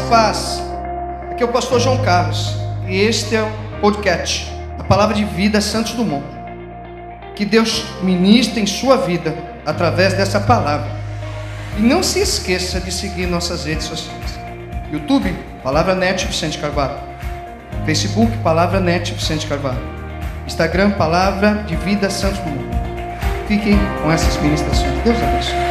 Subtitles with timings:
[0.00, 0.62] Paz.
[1.30, 2.54] Aqui é o pastor João Carlos.
[2.86, 6.24] E este é o podcast, a palavra de vida Santos Dumont.
[7.34, 9.34] Que Deus ministre em sua vida
[9.64, 10.90] através dessa palavra.
[11.76, 14.38] E não se esqueça de seguir nossas redes sociais.
[14.92, 16.98] YouTube, Palavra Net Vicente Carvalho.
[17.84, 19.82] Facebook, Palavra Net Vicente Carvalho.
[20.46, 22.76] Instagram, Palavra de Vida Santos Dumont.
[23.48, 25.02] Fiquem com essas ministrações.
[25.04, 25.65] Deus abençoe.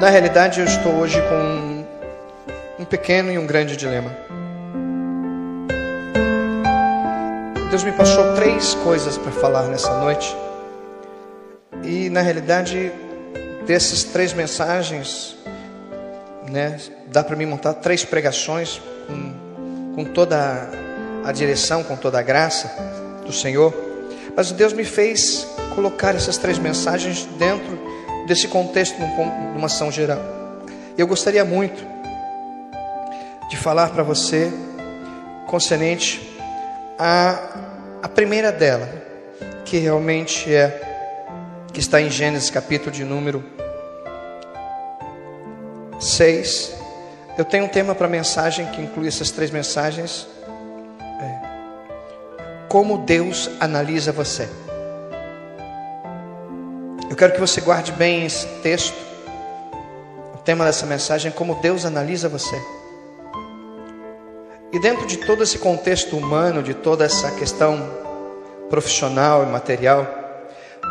[0.00, 1.84] Na realidade, eu estou hoje com
[2.80, 4.16] um pequeno e um grande dilema.
[7.68, 10.36] Deus me passou três coisas para falar nessa noite.
[11.82, 12.92] E na realidade,
[13.66, 15.36] dessas três mensagens,
[16.48, 20.70] né, dá para mim montar três pregações com, com toda
[21.24, 22.70] a direção, com toda a graça
[23.26, 23.74] do Senhor.
[24.36, 27.87] Mas Deus me fez colocar essas três mensagens dentro
[28.28, 29.04] desse contexto de
[29.56, 30.20] uma ação geral.
[30.96, 31.82] Eu gostaria muito
[33.48, 34.52] de falar para você
[35.46, 36.38] concernente
[36.98, 37.38] a,
[38.02, 38.88] a primeira dela,
[39.64, 40.84] que realmente é
[41.72, 43.42] que está em Gênesis capítulo de número
[45.98, 46.74] 6.
[47.38, 50.26] Eu tenho um tema para mensagem que inclui essas três mensagens.
[51.00, 51.48] É,
[52.68, 54.48] como Deus analisa você.
[57.10, 58.94] Eu quero que você guarde bem esse texto.
[60.34, 62.60] O tema dessa mensagem é como Deus analisa você.
[64.70, 67.82] E dentro de todo esse contexto humano, de toda essa questão
[68.68, 70.06] profissional e material,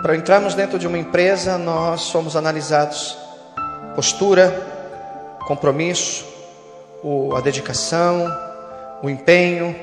[0.01, 3.15] para entrarmos dentro de uma empresa, nós somos analisados
[3.95, 4.49] postura,
[5.45, 6.25] compromisso,
[7.35, 8.25] a dedicação,
[9.03, 9.75] o empenho,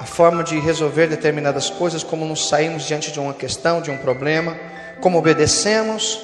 [0.00, 3.96] a forma de resolver determinadas coisas, como nos saímos diante de uma questão, de um
[3.96, 4.56] problema
[5.00, 6.20] como obedecemos,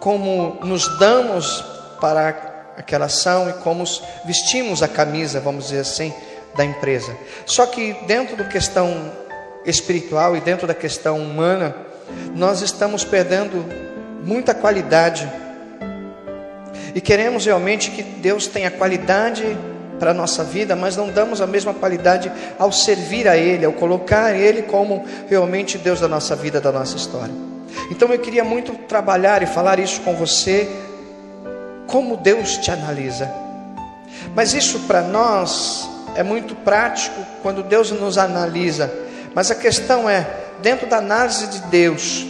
[0.00, 1.64] como nos damos
[2.00, 3.84] para aquela ação e como
[4.24, 6.12] vestimos a camisa, vamos dizer assim,
[6.54, 7.16] da empresa.
[7.46, 9.12] Só que dentro da questão
[9.64, 11.74] espiritual e dentro da questão humana,
[12.34, 13.64] nós estamos perdendo
[14.24, 15.30] muita qualidade.
[16.94, 19.56] E queremos realmente que Deus tenha qualidade
[19.98, 23.72] para a nossa vida, mas não damos a mesma qualidade ao servir a Ele, ao
[23.72, 27.51] colocar Ele como realmente Deus da nossa vida, da nossa história.
[27.90, 30.68] Então eu queria muito trabalhar e falar isso com você,
[31.86, 33.32] como Deus te analisa.
[34.34, 38.92] Mas isso para nós é muito prático quando Deus nos analisa.
[39.34, 40.26] Mas a questão é,
[40.60, 42.26] dentro da análise de Deus,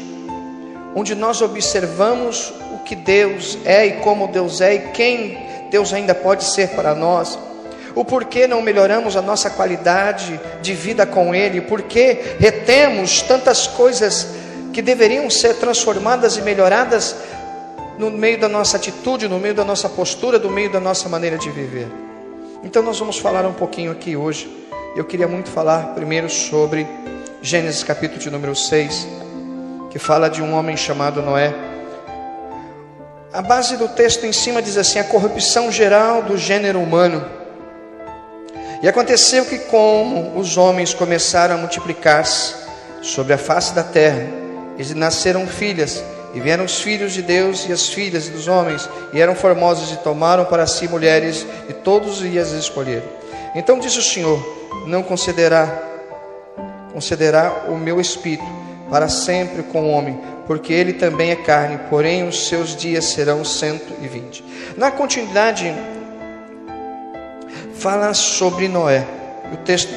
[0.94, 5.38] onde nós observamos o que Deus é e como Deus é e quem
[5.70, 7.38] Deus ainda pode ser para nós.
[7.94, 13.66] O porquê não melhoramos a nossa qualidade de vida com Ele, o porquê retemos tantas
[13.66, 14.28] coisas
[14.72, 17.14] que deveriam ser transformadas e melhoradas
[17.98, 21.36] no meio da nossa atitude, no meio da nossa postura, no meio da nossa maneira
[21.36, 21.86] de viver.
[22.64, 24.50] Então nós vamos falar um pouquinho aqui hoje.
[24.96, 26.86] Eu queria muito falar primeiro sobre
[27.40, 29.06] Gênesis capítulo de número 6,
[29.90, 31.52] que fala de um homem chamado Noé.
[33.32, 37.24] A base do texto em cima diz assim: a corrupção geral do gênero humano.
[38.82, 42.54] E aconteceu que, como os homens começaram a multiplicar-se
[43.00, 44.41] sobre a face da terra,
[44.90, 46.02] e nasceram filhas,
[46.34, 49.96] e vieram os filhos de Deus e as filhas dos homens, e eram formosos, e
[49.98, 53.02] tomaram para si mulheres, e todos ias escolher.
[53.54, 54.42] Então disse o Senhor:
[54.86, 55.82] Não concederá,
[56.92, 62.28] concederá o meu espírito para sempre com o homem, porque ele também é carne, porém
[62.28, 64.44] os seus dias serão cento e vinte.
[64.76, 65.72] Na continuidade,
[67.74, 69.06] fala sobre Noé.
[69.52, 69.94] O texto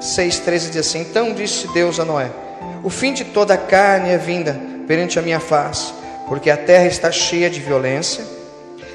[0.00, 2.30] 6,13 diz assim: Então disse Deus a Noé:
[2.86, 5.92] o fim de toda a carne é vinda perante a minha face,
[6.28, 8.24] porque a terra está cheia de violência,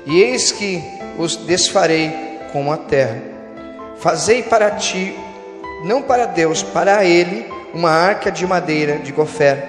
[0.05, 0.81] e eis que
[1.17, 3.21] os desfarei como a terra.
[3.97, 5.13] Fazei para ti,
[5.83, 9.61] não para Deus, para ele, uma arca de madeira de gofer.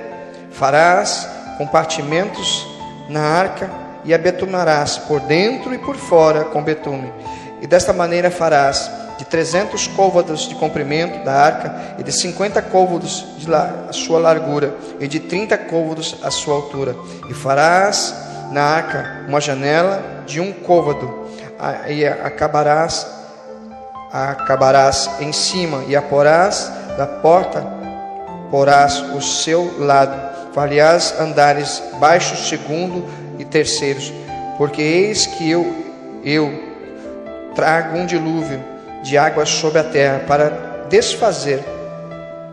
[0.53, 1.29] Farás
[1.59, 2.65] compartimentos
[3.09, 3.69] na arca
[4.05, 7.13] e a betunarás por dentro e por fora com betume.
[7.61, 8.89] E desta maneira farás
[9.23, 14.75] de 300 côvados de comprimento da arca e de 50 côvados de a sua largura
[14.99, 16.97] e de 30 côvados a sua altura.
[17.31, 18.13] E farás
[18.51, 21.29] na arca uma janela de um côvado
[21.89, 23.07] e acabarás
[24.13, 27.65] acabarás em cima e a porás da porta
[28.51, 30.33] porás o seu lado.
[30.53, 33.07] Falhas andares baixos, segundo
[33.39, 34.13] e terceiros,
[34.59, 35.65] porque eis que eu
[36.25, 36.53] eu
[37.55, 38.72] trago um dilúvio
[39.03, 41.63] de águas sobre a terra para desfazer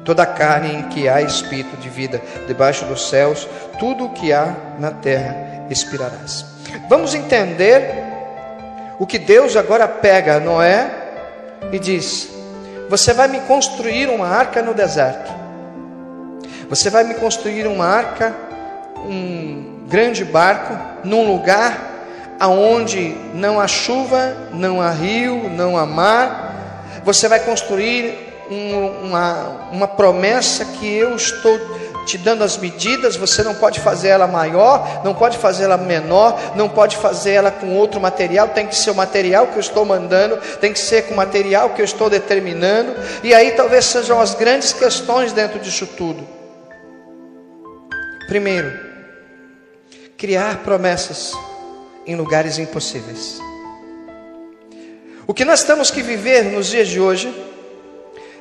[0.04, 3.48] toda a carne em que há espírito de vida debaixo dos céus,
[3.78, 5.36] tudo o que há na terra
[5.70, 6.46] expirarás.
[6.90, 8.10] Vamos entender
[8.98, 10.90] o que Deus agora pega Noé
[11.72, 12.30] e diz:
[12.90, 15.32] Você vai me construir uma arca no deserto.
[16.70, 18.36] Você vai me construir uma arca,
[18.98, 21.89] um grande barco, num lugar
[22.40, 27.02] aonde não há chuva, não há rio, não há mar.
[27.04, 31.60] Você vai construir um, uma, uma promessa que eu estou
[32.06, 36.40] te dando as medidas, você não pode fazer ela maior, não pode fazer ela menor,
[36.56, 39.86] não pode fazer ela com outro material, tem que ser o material que eu estou
[39.86, 44.20] mandando, tem que ser com o material que eu estou determinando, e aí talvez sejam
[44.20, 46.28] as grandes questões dentro disso tudo.
[48.28, 48.72] Primeiro,
[50.18, 51.34] criar promessas
[52.10, 53.40] em lugares impossíveis.
[55.28, 57.32] O que nós temos que viver nos dias de hoje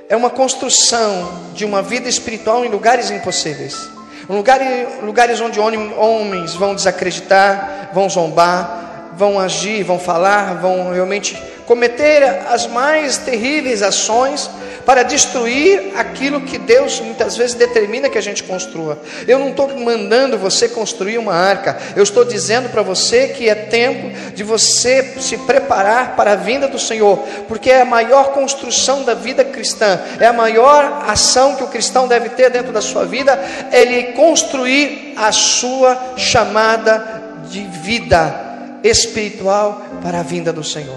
[0.09, 3.89] é uma construção de uma vida espiritual em lugares impossíveis.
[4.27, 4.59] Lugar,
[5.03, 11.37] lugares onde homens vão desacreditar, vão zombar, vão agir, vão falar, vão realmente
[11.67, 14.51] cometer as mais terríveis ações
[14.89, 18.99] para destruir aquilo que Deus muitas vezes determina que a gente construa.
[19.27, 23.55] Eu não estou mandando você construir uma arca, eu estou dizendo para você que é
[23.55, 29.05] tempo de você se preparar para a vinda do Senhor, porque é a maior construção
[29.05, 33.05] da vida cristã, é a maior ação que o cristão deve ter dentro da sua
[33.05, 33.39] vida,
[33.71, 40.97] é ele construir a sua chamada de vida espiritual para a vinda do Senhor.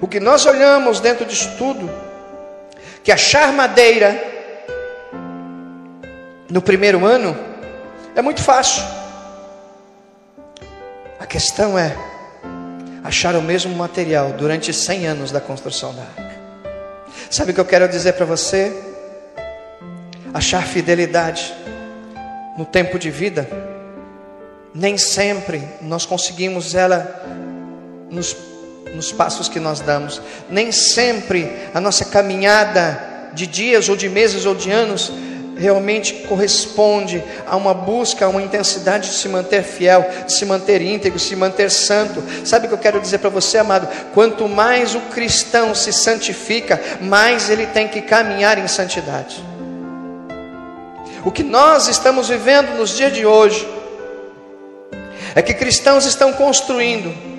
[0.00, 2.01] O que nós olhamos dentro disso tudo,
[3.02, 4.30] que achar madeira
[6.48, 7.36] no primeiro ano
[8.14, 8.82] é muito fácil.
[11.18, 11.96] A questão é
[13.02, 16.32] achar o mesmo material durante 100 anos da construção da arca.
[17.30, 18.72] Sabe o que eu quero dizer para você?
[20.32, 21.52] Achar fidelidade
[22.56, 23.48] no tempo de vida,
[24.74, 27.22] nem sempre nós conseguimos ela
[28.10, 28.51] nos
[28.94, 30.20] nos passos que nós damos.
[30.48, 35.12] Nem sempre a nossa caminhada de dias ou de meses ou de anos
[35.56, 40.82] realmente corresponde a uma busca, a uma intensidade de se manter fiel, de se manter
[40.82, 42.22] íntegro, de se manter santo.
[42.44, 43.88] Sabe o que eu quero dizer para você, amado?
[44.12, 49.42] Quanto mais o cristão se santifica, mais ele tem que caminhar em santidade.
[51.24, 53.66] O que nós estamos vivendo nos dias de hoje
[55.34, 57.31] é que cristãos estão construindo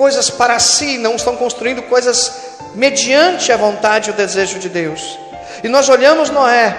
[0.00, 5.18] coisas para si, não estão construindo coisas mediante a vontade e o desejo de Deus.
[5.62, 6.74] E nós olhamos Noé,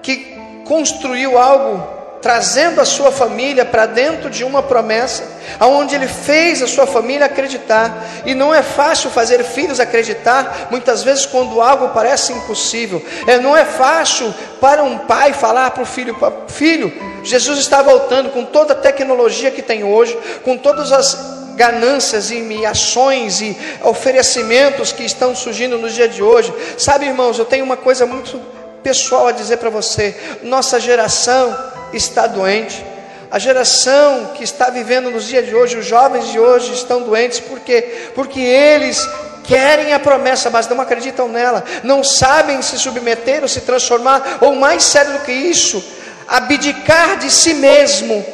[0.00, 5.24] que construiu algo trazendo a sua família para dentro de uma promessa,
[5.58, 8.06] aonde ele fez a sua família acreditar.
[8.26, 13.04] E não é fácil fazer filhos acreditar, muitas vezes quando algo parece impossível.
[13.26, 16.16] É, não é fácil para um pai falar para o filho,
[16.48, 22.30] filho, Jesus está voltando com toda a tecnologia que tem hoje, com todas as ganâncias
[22.30, 26.52] e ações e oferecimentos que estão surgindo no dia de hoje.
[26.78, 28.40] Sabe, irmãos, eu tenho uma coisa muito
[28.82, 31.56] pessoal a dizer para você: nossa geração
[31.92, 32.84] está doente.
[33.30, 37.38] A geração que está vivendo nos dias de hoje, os jovens de hoje estão doentes,
[37.38, 38.10] por quê?
[38.12, 39.08] Porque eles
[39.44, 44.56] querem a promessa, mas não acreditam nela, não sabem se submeter ou se transformar, ou
[44.56, 45.82] mais sério do que isso,
[46.26, 48.24] abdicar de si mesmo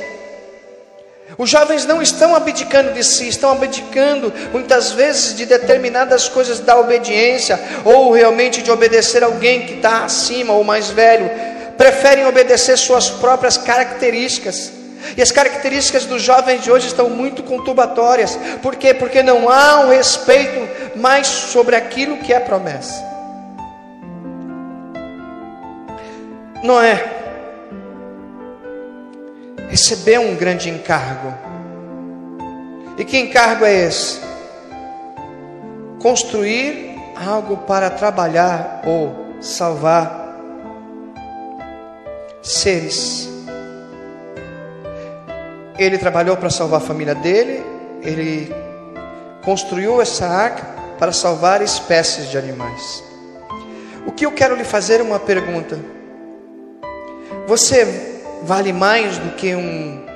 [1.39, 6.79] os jovens não estão abdicando de si, estão abdicando muitas vezes de determinadas coisas da
[6.79, 11.29] obediência, ou realmente de obedecer alguém que está acima ou mais velho.
[11.77, 14.73] Preferem obedecer suas próprias características.
[15.17, 18.39] E as características dos jovens de hoje estão muito conturbatórias.
[18.63, 18.95] Por quê?
[18.95, 23.05] Porque não há um respeito mais sobre aquilo que é promessa.
[26.63, 27.16] Noé
[29.77, 31.35] recebeu um grande encargo.
[32.97, 34.19] E que encargo é esse?
[36.01, 40.35] Construir algo para trabalhar ou salvar
[42.41, 43.29] seres.
[45.79, 47.63] Ele trabalhou para salvar a família dele,
[48.01, 48.51] ele
[49.45, 50.65] construiu essa arca
[50.99, 53.05] para salvar espécies de animais.
[54.07, 55.79] O que eu quero lhe fazer é uma pergunta.
[57.47, 58.16] Você
[58.47, 60.07] vale mais do que um,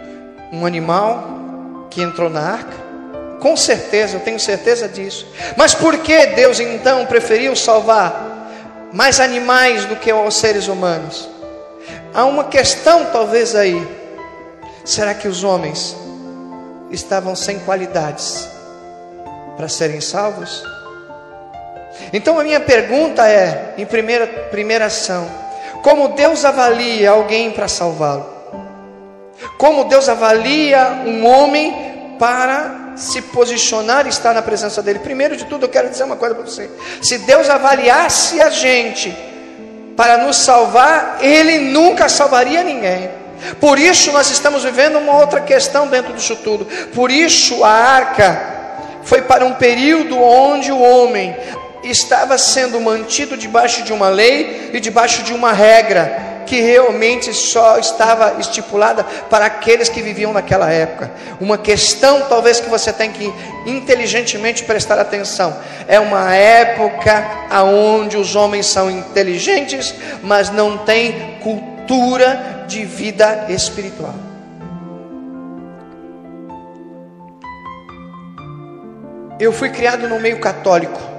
[0.53, 2.81] um animal que entrou na arca?
[3.41, 5.27] Com certeza, eu tenho certeza disso.
[5.57, 8.29] Mas por que Deus então preferiu salvar
[8.93, 11.29] mais animais do que os seres humanos?
[12.15, 13.87] Há uma questão talvez aí.
[14.85, 15.97] Será que os homens
[16.91, 18.49] estavam sem qualidades
[19.57, 20.63] para serem salvos?
[22.13, 25.29] Então a minha pergunta é, em primeira, primeira ação,
[25.83, 28.27] como Deus avalia alguém para salvá-lo?
[29.57, 34.99] Como Deus avalia um homem para se posicionar e estar na presença dele.
[34.99, 36.71] Primeiro de tudo, eu quero dizer uma coisa para você:
[37.03, 39.17] se Deus avaliasse a gente
[39.97, 43.11] para nos salvar, Ele nunca salvaria ninguém.
[43.59, 46.67] Por isso nós estamos vivendo uma outra questão dentro disso tudo.
[46.95, 48.41] Por isso a arca
[49.03, 51.35] foi para um período onde o homem
[51.83, 57.79] estava sendo mantido debaixo de uma lei e debaixo de uma regra que realmente só
[57.79, 61.13] estava estipulada para aqueles que viviam naquela época.
[61.41, 63.33] Uma questão, talvez, que você tem que
[63.65, 65.57] inteligentemente prestar atenção:
[65.87, 67.25] é uma época
[67.65, 69.95] onde os homens são inteligentes,
[70.25, 74.15] mas não têm cultura de vida espiritual.
[79.39, 81.10] Eu fui criado no meio católico.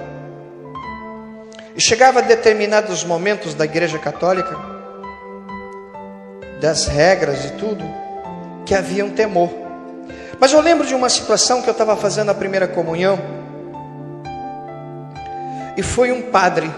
[1.74, 4.56] E chegava a determinados momentos da igreja católica,
[6.60, 7.84] das regras e tudo,
[8.64, 9.50] que havia um temor.
[10.38, 13.18] Mas eu lembro de uma situação que eu estava fazendo a primeira comunhão,
[15.76, 16.70] e foi um padre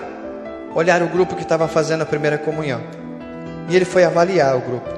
[0.74, 2.80] olhar o grupo que estava fazendo a primeira comunhão,
[3.68, 4.88] e ele foi avaliar o grupo.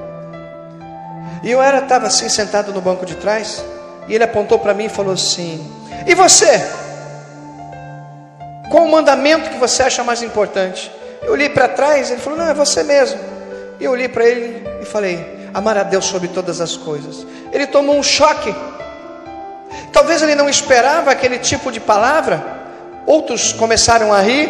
[1.43, 3.63] E eu era estava assim sentado no banco de trás,
[4.07, 5.65] e ele apontou para mim e falou assim:
[6.05, 6.86] "E você?"
[8.69, 10.91] Qual o mandamento que você acha mais importante?
[11.21, 13.19] Eu olhei para trás, ele falou: Não, é você mesmo.
[13.79, 17.25] E eu olhei para ele e falei: Amar a Deus sobre todas as coisas.
[17.51, 18.53] Ele tomou um choque.
[19.91, 22.43] Talvez ele não esperava aquele tipo de palavra.
[23.05, 24.49] Outros começaram a rir.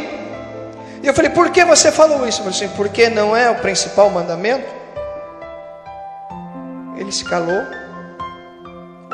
[1.03, 2.39] E eu falei: Por que você falou isso?
[2.41, 4.77] Eu falei assim: Porque não é o principal mandamento.
[6.97, 7.61] Ele se calou,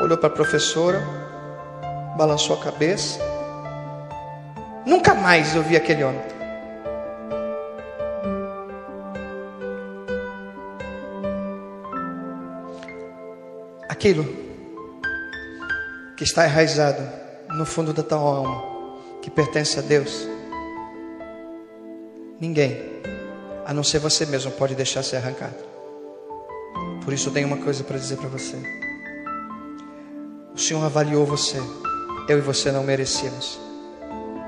[0.00, 1.02] olhou para a professora,
[2.16, 3.33] balançou a cabeça
[4.86, 6.20] Nunca mais eu vi aquele homem.
[13.88, 14.24] Aquilo
[16.16, 17.02] que está enraizado
[17.56, 18.62] no fundo da tua alma,
[19.22, 20.28] que pertence a Deus,
[22.38, 23.00] ninguém,
[23.64, 25.56] a não ser você mesmo, pode deixar ser arrancado.
[27.04, 28.56] Por isso eu tenho uma coisa para dizer para você.
[30.54, 31.58] O Senhor avaliou você,
[32.28, 33.63] eu e você não merecíamos.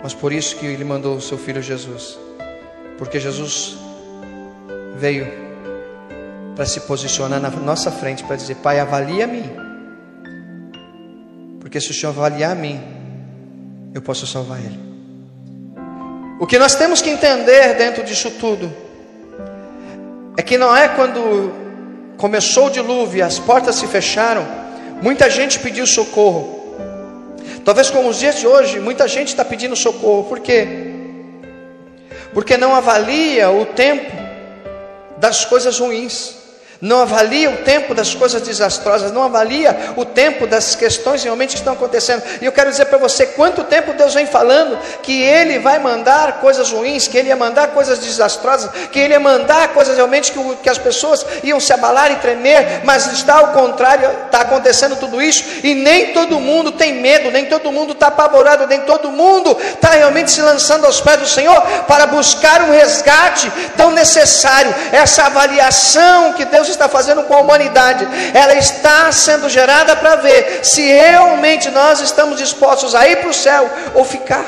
[0.06, 2.16] Mas por isso que ele mandou o seu filho Jesus.
[2.96, 3.76] Porque Jesus
[4.94, 5.26] veio
[6.54, 9.50] para se posicionar na nossa frente para dizer: Pai, avalia a mim.
[11.58, 12.80] Porque se o Senhor avaliar a mim,
[13.92, 14.78] eu posso salvar ele.
[16.38, 18.72] O que nós temos que entender dentro disso tudo
[20.36, 21.52] é que não é quando
[22.16, 24.46] começou o dilúvio as portas se fecharam,
[25.02, 26.55] muita gente pediu socorro.
[27.66, 30.22] Talvez como os dias de hoje, muita gente está pedindo socorro.
[30.28, 30.68] Por quê?
[32.32, 34.12] Porque não avalia o tempo
[35.18, 36.35] das coisas ruins
[36.80, 41.58] não avalia o tempo das coisas desastrosas, não avalia o tempo das questões realmente que
[41.58, 42.22] estão acontecendo.
[42.40, 46.40] E eu quero dizer para você quanto tempo Deus vem falando que Ele vai mandar
[46.40, 50.56] coisas ruins, que Ele ia mandar coisas desastrosas, que Ele ia mandar coisas realmente que,
[50.62, 55.20] que as pessoas iam se abalar e tremer, mas está ao contrário, está acontecendo tudo
[55.22, 59.56] isso, e nem todo mundo tem medo, nem todo mundo está apavorado, nem todo mundo
[59.60, 65.24] está realmente se lançando aos pés do Senhor para buscar um resgate tão necessário, essa
[65.24, 70.64] avaliação que Deus Deus está fazendo com a humanidade, ela está sendo gerada para ver
[70.64, 74.44] se realmente nós estamos dispostos a ir para o céu ou ficar.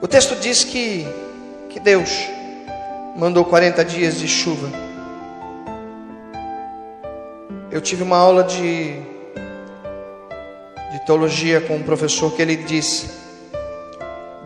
[0.00, 1.06] O texto diz que,
[1.68, 2.10] que Deus
[3.14, 4.68] mandou 40 dias de chuva.
[7.70, 8.94] Eu tive uma aula de,
[10.90, 13.21] de teologia com um professor que ele disse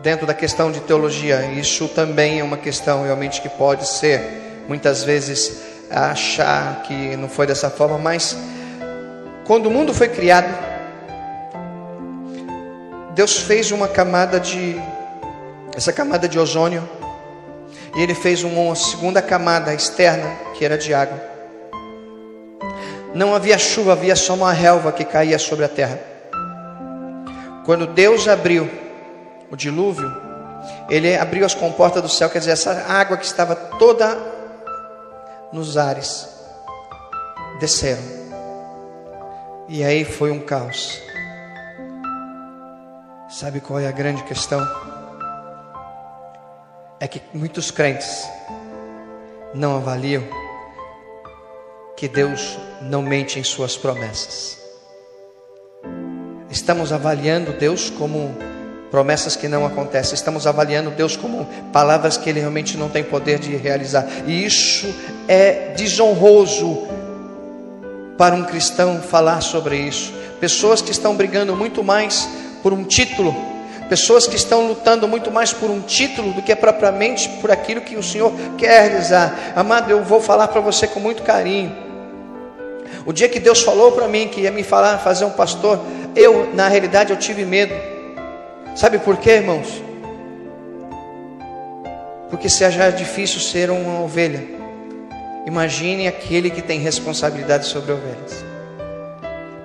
[0.07, 4.21] dentro da questão de teologia, isso também é uma questão realmente que pode ser,
[4.65, 5.61] muitas vezes,
[5.91, 8.37] achar que não foi dessa forma, mas
[9.43, 10.47] quando o mundo foi criado,
[13.15, 14.81] Deus fez uma camada de,
[15.75, 16.87] essa camada de ozônio,
[17.93, 21.21] e Ele fez uma segunda camada externa, que era de água.
[23.13, 25.99] Não havia chuva, havia só uma relva que caía sobre a terra.
[27.65, 28.86] Quando Deus abriu
[29.51, 30.11] o dilúvio,
[30.89, 34.17] ele abriu as comportas do céu, quer dizer, essa água que estava toda
[35.51, 36.27] nos ares,
[37.59, 38.03] desceram.
[39.67, 41.01] E aí foi um caos.
[43.29, 44.65] Sabe qual é a grande questão?
[46.99, 48.27] É que muitos crentes
[49.53, 50.23] não avaliam
[51.95, 54.57] que Deus não mente em suas promessas.
[56.49, 58.33] Estamos avaliando Deus como
[58.91, 60.13] promessas que não acontecem.
[60.13, 64.05] Estamos avaliando Deus como palavras que Ele realmente não tem poder de realizar.
[64.25, 64.93] E isso
[65.27, 66.87] é desonroso
[68.17, 70.13] para um cristão falar sobre isso.
[70.39, 72.27] Pessoas que estão brigando muito mais
[72.63, 73.35] por um título,
[73.89, 77.95] pessoas que estão lutando muito mais por um título do que propriamente por aquilo que
[77.95, 79.53] o Senhor quer realizar.
[79.55, 81.75] Amado, eu vou falar para você com muito carinho.
[83.05, 85.79] O dia que Deus falou para mim que ia me falar fazer um pastor,
[86.15, 87.73] eu na realidade eu tive medo.
[88.77, 89.81] Sabe por quê, irmãos?
[92.29, 94.43] Porque se já é difícil ser uma ovelha,
[95.47, 98.45] imagine aquele que tem responsabilidade sobre ovelhas.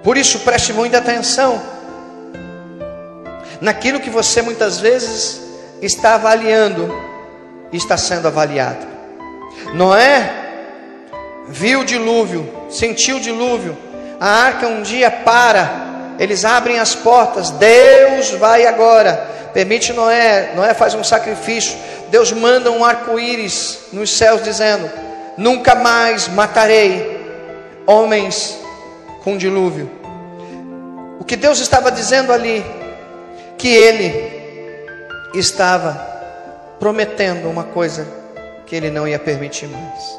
[0.03, 1.61] Por isso, preste muita atenção
[3.61, 5.43] naquilo que você muitas vezes
[5.83, 6.91] está avaliando
[7.71, 8.87] e está sendo avaliado.
[9.75, 10.33] Noé
[11.49, 13.77] viu o dilúvio, sentiu o dilúvio,
[14.19, 15.92] a arca um dia para
[16.23, 21.77] eles abrem as portas, Deus vai agora, permite Noé, Noé faz um sacrifício,
[22.11, 24.89] Deus manda um arco-íris nos céus dizendo:
[25.37, 27.21] Nunca mais matarei
[27.85, 28.57] homens
[29.25, 29.91] com dilúvio.
[31.19, 32.65] O que Deus estava dizendo ali,
[33.59, 34.31] que Ele
[35.35, 35.95] estava
[36.79, 38.07] prometendo uma coisa
[38.65, 40.19] que Ele não ia permitir mais.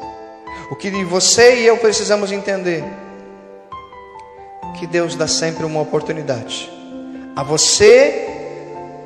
[0.70, 2.84] O que você e eu precisamos entender
[4.74, 6.70] que Deus dá sempre uma oportunidade.
[7.34, 8.28] A você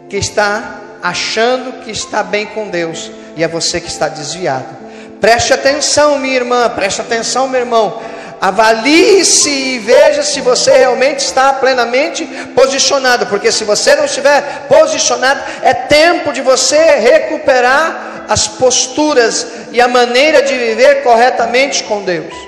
[0.08, 4.76] que está achando que está bem com Deus e a você que está desviado.
[5.20, 8.00] Preste atenção, minha irmã, preste atenção, meu irmão.
[8.40, 15.42] Avalie-se e veja se você realmente está plenamente posicionado, porque se você não estiver posicionado,
[15.62, 22.47] é tempo de você recuperar as posturas e a maneira de viver corretamente com Deus.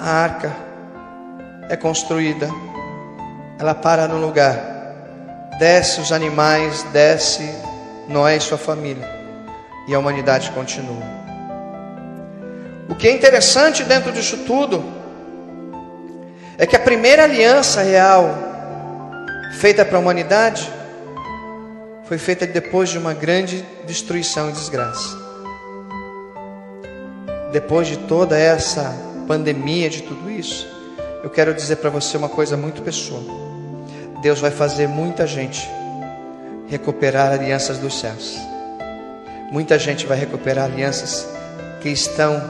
[0.00, 0.56] A arca
[1.68, 2.48] é construída,
[3.58, 4.58] ela para no lugar,
[5.58, 7.54] desce os animais, desce
[8.08, 9.06] Noé e sua família,
[9.86, 11.20] e a humanidade continua.
[12.88, 14.82] O que é interessante dentro disso tudo
[16.56, 18.30] é que a primeira aliança real
[19.58, 20.72] feita para a humanidade
[22.04, 25.16] foi feita depois de uma grande destruição e desgraça.
[27.52, 30.66] Depois de toda essa pandemia, de tudo isso,
[31.22, 33.22] eu quero dizer para você uma coisa muito pessoal.
[34.20, 35.70] Deus vai fazer muita gente
[36.66, 38.36] recuperar alianças dos céus.
[39.52, 41.28] Muita gente vai recuperar alianças
[41.80, 42.42] que estão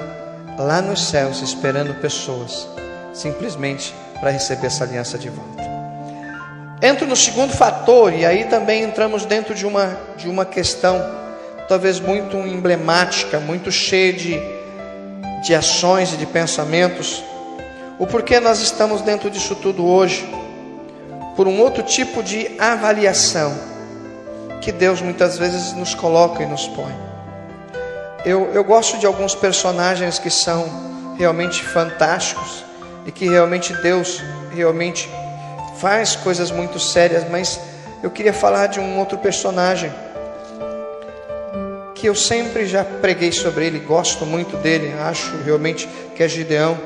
[0.59, 2.67] lá nos céus esperando pessoas
[3.13, 5.63] simplesmente para receber essa aliança de volta.
[6.81, 10.99] Entro no segundo fator e aí também entramos dentro de uma de uma questão
[11.69, 14.60] talvez muito emblemática, muito cheia de
[15.43, 17.23] de ações e de pensamentos,
[17.99, 20.29] o porquê nós estamos dentro disso tudo hoje,
[21.37, 23.53] por um outro tipo de avaliação
[24.61, 26.95] que Deus muitas vezes nos coloca e nos põe.
[28.25, 32.65] Eu, eu gosto de alguns personagens que são realmente fantásticos
[33.07, 34.23] e que realmente Deus
[34.55, 35.09] realmente
[35.79, 37.59] faz coisas muito sérias, mas
[38.03, 39.91] eu queria falar de um outro personagem
[42.01, 45.87] que eu sempre já preguei sobre ele, gosto muito dele, acho realmente
[46.17, 46.79] que é Gideão.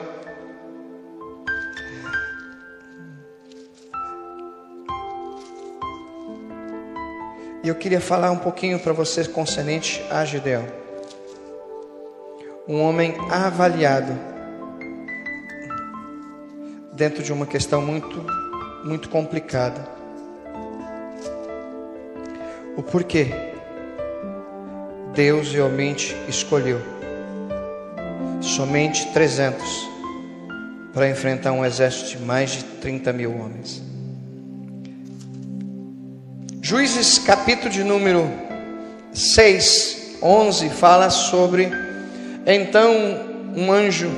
[7.63, 10.67] E eu queria falar um pouquinho para vocês concernente a Gideão.
[12.67, 14.19] Um homem avaliado
[16.93, 18.27] dentro de uma questão muito,
[18.83, 19.89] muito complicada.
[22.77, 23.54] O porquê?
[25.15, 26.81] Deus realmente escolheu
[28.41, 29.89] somente 300
[30.93, 33.83] para enfrentar um exército de mais de 30 mil homens.
[36.61, 38.29] Juízes, capítulo de número
[39.13, 41.71] 6, 11, fala sobre.
[42.45, 42.93] Então
[43.57, 44.11] um anjo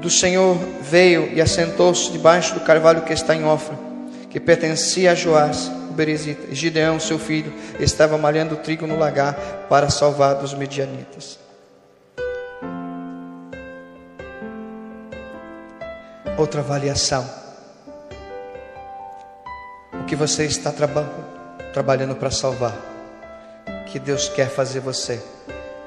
[0.00, 3.76] do Senhor veio e assentou-se debaixo do carvalho que está em Ofra,
[4.30, 5.70] que pertencia a Joás
[6.50, 9.34] Gideão, seu filho, estava malhando trigo no lagar
[9.68, 11.38] para salvar dos medianitas.
[16.36, 17.28] Outra avaliação.
[19.92, 21.08] O que você está traba
[21.72, 22.76] trabalhando para salvar?
[23.86, 25.22] Que Deus quer fazer você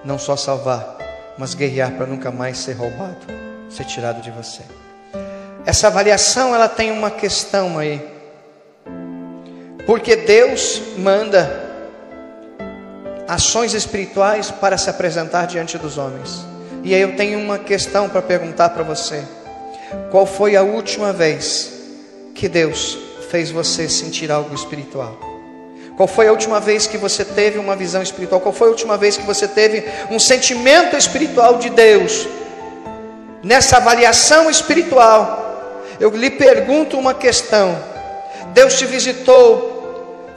[0.04, 0.98] não só salvar,
[1.38, 3.28] mas guerrear para nunca mais ser roubado,
[3.70, 4.64] ser tirado de você.
[5.66, 8.17] Essa avaliação ela tem uma questão aí
[9.88, 11.66] porque Deus manda
[13.26, 16.46] ações espirituais para se apresentar diante dos homens.
[16.84, 19.24] E aí eu tenho uma questão para perguntar para você.
[20.12, 21.72] Qual foi a última vez
[22.36, 22.98] que Deus
[23.32, 25.18] fez você sentir algo espiritual?
[25.96, 28.42] Qual foi a última vez que você teve uma visão espiritual?
[28.42, 32.28] Qual foi a última vez que você teve um sentimento espiritual de Deus?
[33.42, 37.78] Nessa avaliação espiritual, eu lhe pergunto uma questão:
[38.54, 39.77] Deus te visitou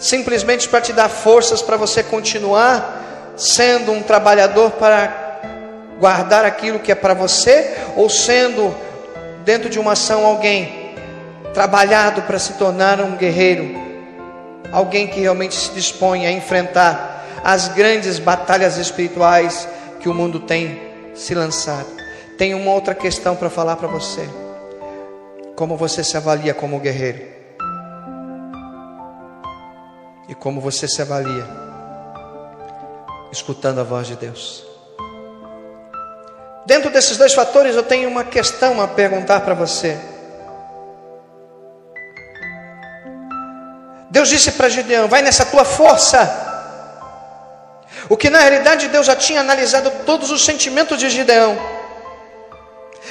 [0.01, 5.39] simplesmente para te dar forças para você continuar sendo um trabalhador para
[6.01, 8.75] guardar aquilo que é para você, ou sendo
[9.45, 10.95] dentro de uma ação alguém
[11.55, 13.91] trabalhado para se tornar um guerreiro?
[14.73, 19.69] alguém que realmente se dispõe a enfrentar as grandes batalhas espirituais
[20.01, 20.81] que o mundo tem
[21.15, 21.89] se lançado.
[22.39, 24.29] Tem uma outra questão para falar para você.
[25.57, 27.40] Como você se avalia como guerreiro?
[30.31, 31.45] E como você se avalia
[33.33, 34.65] escutando a voz de Deus?
[36.65, 39.99] Dentro desses dois fatores, eu tenho uma questão a perguntar para você.
[44.09, 46.47] Deus disse para Gideão: vai nessa tua força.
[48.09, 51.59] O que na realidade Deus já tinha analisado todos os sentimentos de Gideão.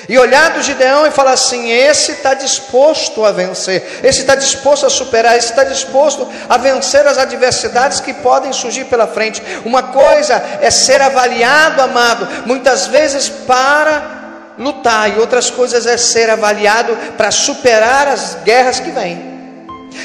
[0.07, 4.89] E olhado Gideão e falar assim: esse está disposto a vencer, esse está disposto a
[4.89, 9.41] superar, esse está disposto a vencer as adversidades que podem surgir pela frente.
[9.65, 14.19] Uma coisa é ser avaliado, amado, muitas vezes para
[14.57, 19.29] lutar, e outras coisas é ser avaliado para superar as guerras que vêm.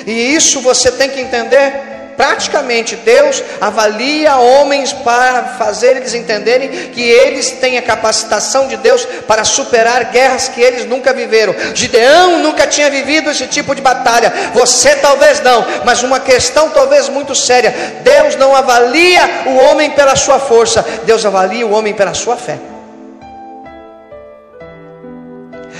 [0.06, 1.93] E isso você tem que entender.
[2.16, 9.04] Praticamente Deus avalia homens para fazer eles entenderem que eles têm a capacitação de Deus
[9.26, 11.54] para superar guerras que eles nunca viveram.
[11.74, 14.32] Gideão nunca tinha vivido esse tipo de batalha.
[14.54, 17.74] Você talvez não, mas uma questão talvez muito séria.
[18.02, 22.58] Deus não avalia o homem pela sua força, Deus avalia o homem pela sua fé.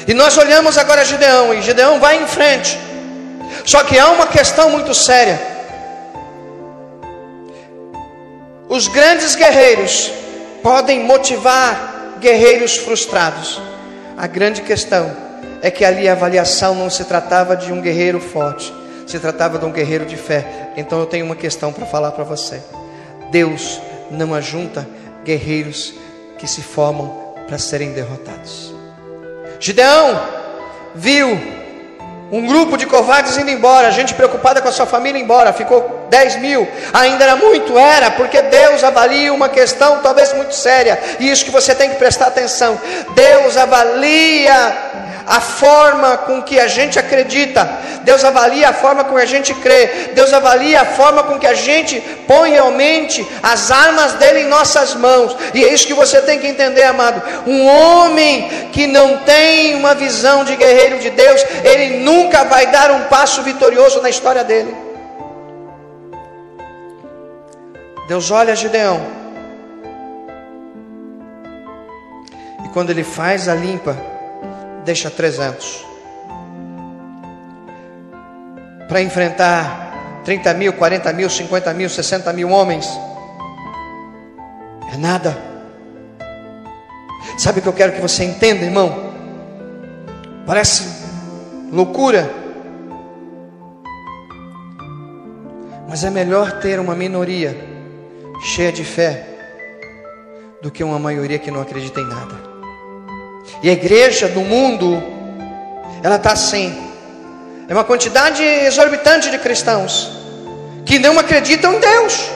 [0.07, 2.79] E nós olhamos agora Gideão, e Gideão vai em frente.
[3.65, 5.54] Só que há uma questão muito séria.
[8.69, 10.11] Os grandes guerreiros
[10.63, 13.61] podem motivar guerreiros frustrados.
[14.17, 15.15] A grande questão
[15.61, 18.73] é que ali a avaliação não se tratava de um guerreiro forte,
[19.07, 20.73] se tratava de um guerreiro de fé.
[20.77, 22.63] Então eu tenho uma questão para falar para você.
[23.31, 24.87] Deus não ajunta
[25.25, 25.95] guerreiros
[26.39, 28.75] que se formam para serem derrotados.
[29.61, 30.21] Gideão
[30.95, 31.39] viu
[32.37, 36.41] um grupo de covardes indo embora, gente preocupada com a sua família embora, ficou 10
[36.41, 41.45] mil, ainda era muito, era, porque Deus avalia uma questão talvez muito séria, e isso
[41.45, 42.81] que você tem que prestar atenção.
[43.15, 44.77] Deus avalia
[45.27, 47.69] a forma com que a gente acredita,
[48.03, 51.47] Deus avalia a forma com que a gente crê, Deus avalia a forma com que
[51.47, 56.21] a gente põe realmente as armas dele em nossas mãos, e é isso que você
[56.23, 57.23] tem que entender, amado.
[57.47, 62.91] Um homem que não tem uma visão de guerreiro de Deus, ele nunca vai dar
[62.91, 64.75] um passo vitorioso na história dele.
[68.07, 69.01] Deus olha Gideão,
[72.63, 74.14] e quando ele faz a limpa,
[74.85, 75.85] deixa 300.
[78.89, 82.89] Para enfrentar 30 mil, 40 mil, 50 mil, 60 mil homens.
[84.93, 85.37] É nada.
[87.39, 89.13] Sabe o que eu quero que você entenda, irmão?
[90.47, 90.85] Parece
[91.73, 92.31] loucura.
[95.89, 97.57] Mas é melhor ter uma minoria
[98.43, 99.27] cheia de fé
[100.61, 102.44] do que uma maioria que não acredita em nada.
[103.63, 105.03] E a igreja do mundo,
[106.03, 106.77] ela está assim.
[107.69, 110.11] É uma quantidade exorbitante de cristãos
[110.85, 112.31] que não acreditam em Deus,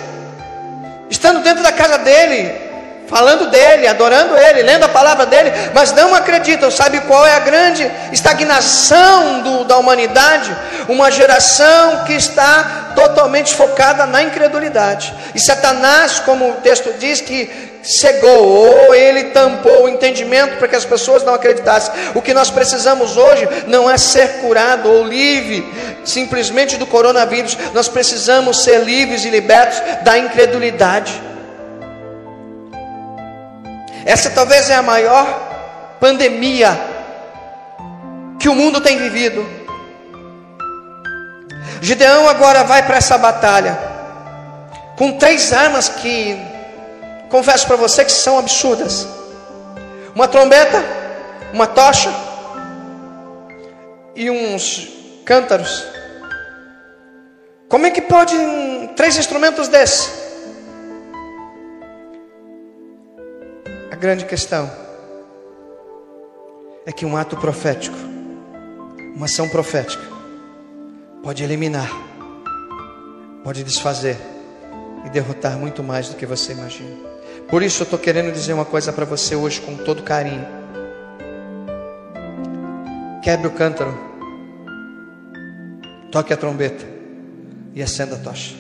[1.11, 2.69] estando dentro da casa dele,
[3.09, 6.71] falando dele, adorando ele, lendo a palavra dele, mas não acreditam.
[6.71, 10.55] Sabe qual é a grande estagnação do, da humanidade?
[10.89, 15.15] Uma geração que está totalmente focada na incredulidade.
[15.35, 20.77] E Satanás, como o texto diz, que cegou ou ele tampou o entendimento para que
[20.77, 21.93] as pessoas não acreditassem.
[22.15, 25.67] O que nós precisamos hoje não é ser curado ou livre
[26.05, 31.21] simplesmente do coronavírus, nós precisamos ser livres e libertos da incredulidade.
[34.05, 36.79] Essa talvez é a maior pandemia
[38.39, 39.47] que o mundo tem vivido.
[41.81, 43.79] Gideão agora vai para essa batalha
[44.97, 46.37] com três armas que
[47.29, 49.07] confesso para você que são absurdas.
[50.15, 50.83] Uma trombeta,
[51.53, 52.11] uma tocha
[54.15, 54.89] e uns
[55.25, 55.87] cântaros.
[57.69, 58.35] Como é que pode
[58.97, 60.11] três instrumentos desses?
[63.93, 64.71] A grande questão
[66.87, 67.97] é que um ato profético,
[69.15, 70.03] uma ação profética,
[71.23, 71.91] pode eliminar,
[73.45, 74.17] pode desfazer
[75.05, 77.08] e derrotar muito mais do que você imagina.
[77.49, 80.47] Por isso eu estou querendo dizer uma coisa para você hoje com todo carinho.
[83.23, 83.99] Quebre o cântaro,
[86.13, 86.85] toque a trombeta
[87.75, 88.55] e acenda a tocha.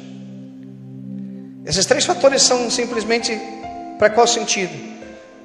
[1.67, 3.39] Esses três fatores são simplesmente
[3.99, 4.73] para qual sentido?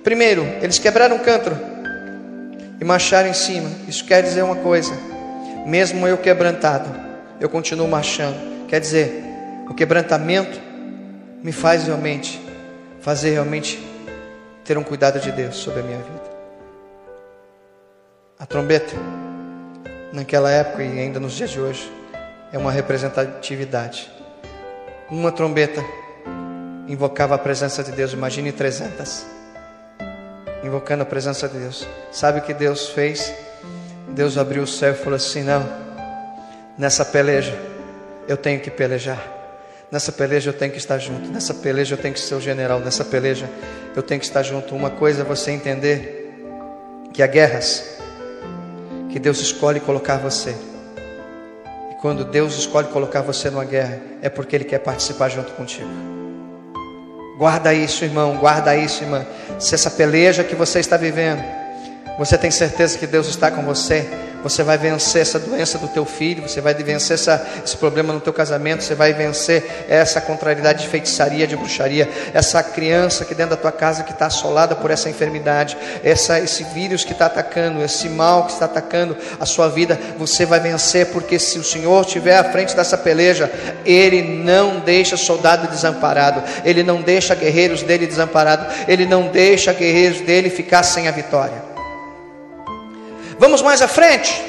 [0.06, 1.58] Primeiro, eles quebraram o cântaro
[2.80, 3.70] e marcharam em cima.
[3.90, 4.94] Isso quer dizer uma coisa:
[5.66, 6.90] mesmo eu quebrantado,
[7.42, 8.68] eu continuo marchando.
[8.70, 9.22] Quer dizer,
[9.70, 10.62] o quebrantamento
[11.44, 12.43] me faz realmente
[13.04, 13.78] fazer realmente
[14.64, 16.34] ter um cuidado de Deus sobre a minha vida.
[18.40, 18.96] A trombeta,
[20.14, 21.92] naquela época e ainda nos dias de hoje,
[22.54, 24.10] é uma representatividade.
[25.12, 25.84] Uma trombeta
[26.88, 29.26] invocava a presença de Deus, imagine 300
[30.64, 31.86] invocando a presença de Deus.
[32.10, 33.34] Sabe o que Deus fez?
[34.08, 35.62] Deus abriu o céu e falou assim: Não,
[36.78, 37.54] nessa peleja
[38.30, 39.43] eu tenho que pelejar.
[39.94, 41.30] Nessa peleja eu tenho que estar junto.
[41.30, 42.80] Nessa peleja eu tenho que ser o general.
[42.80, 43.48] Nessa peleja
[43.96, 44.76] eu tenho que estar junto.
[44.76, 46.34] Uma coisa é você entender
[47.14, 48.00] que há guerras
[49.12, 50.56] que Deus escolhe colocar você.
[51.92, 55.88] E quando Deus escolhe colocar você numa guerra, é porque Ele quer participar junto contigo.
[57.38, 59.24] Guarda isso, irmão, guarda isso, irmã.
[59.60, 61.44] Se essa peleja que você está vivendo,
[62.18, 64.10] você tem certeza que Deus está com você,
[64.44, 68.20] você vai vencer essa doença do teu filho, você vai vencer essa, esse problema no
[68.20, 73.52] teu casamento, você vai vencer essa contrariedade de feitiçaria, de bruxaria, essa criança que dentro
[73.52, 77.82] da tua casa que está assolada por essa enfermidade, essa, esse vírus que está atacando,
[77.84, 82.06] esse mal que está atacando a sua vida, você vai vencer, porque se o Senhor
[82.06, 83.50] estiver à frente dessa peleja,
[83.86, 90.22] Ele não deixa soldado desamparado, Ele não deixa guerreiros dele desamparados, Ele não deixa guerreiros
[90.22, 91.73] dele ficar sem a vitória.
[93.44, 94.42] Vamos mais à frente.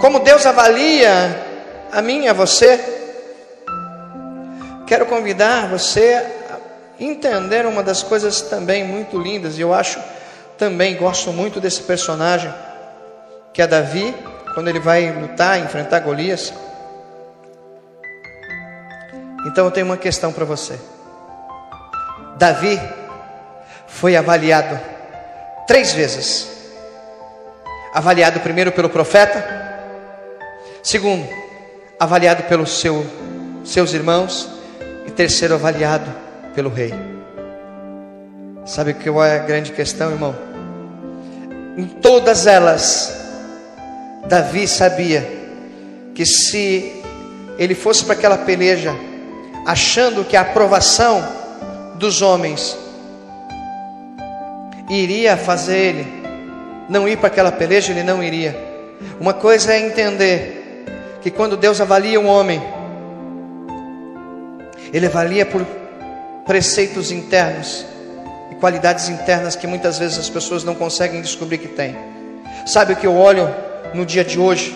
[0.00, 1.10] Como Deus avalia
[1.90, 2.78] a mim e a você,
[4.86, 9.98] quero convidar você a entender uma das coisas também muito lindas, e eu acho
[10.56, 12.54] também gosto muito desse personagem,
[13.52, 14.14] que é Davi,
[14.54, 16.54] quando ele vai lutar, enfrentar Golias.
[19.48, 20.78] Então eu tenho uma questão para você.
[22.36, 22.80] Davi
[23.88, 24.78] foi avaliado
[25.66, 26.53] três vezes
[27.94, 29.46] avaliado primeiro pelo profeta,
[30.82, 31.24] segundo,
[31.98, 33.06] avaliado pelos seu,
[33.64, 34.48] seus irmãos,
[35.06, 36.10] e terceiro, avaliado
[36.56, 36.92] pelo rei.
[38.66, 40.34] Sabe qual é a grande questão, irmão?
[41.76, 43.14] Em todas elas,
[44.26, 45.24] Davi sabia
[46.16, 47.00] que se
[47.56, 48.92] ele fosse para aquela peleja,
[49.64, 51.24] achando que a aprovação
[51.94, 52.76] dos homens
[54.90, 56.23] iria fazer ele
[56.88, 58.56] não ir para aquela peleja, ele não iria.
[59.20, 60.84] Uma coisa é entender
[61.22, 62.62] que quando Deus avalia um homem,
[64.92, 65.66] ele avalia por
[66.46, 67.84] preceitos internos
[68.52, 71.96] e qualidades internas que muitas vezes as pessoas não conseguem descobrir que tem.
[72.66, 73.52] Sabe o que eu olho
[73.92, 74.74] no dia de hoje?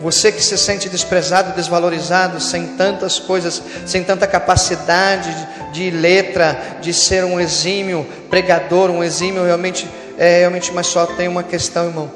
[0.00, 5.34] Você que se sente desprezado, desvalorizado, sem tantas coisas, sem tanta capacidade
[5.72, 11.28] de, letra, de ser um exímio pregador, um exímio realmente é, realmente, mas só tem
[11.28, 12.10] uma questão, irmão.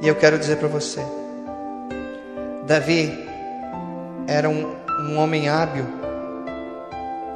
[0.00, 1.00] E eu quero dizer para você:
[2.66, 3.26] Davi
[4.26, 5.84] era um, um homem hábil,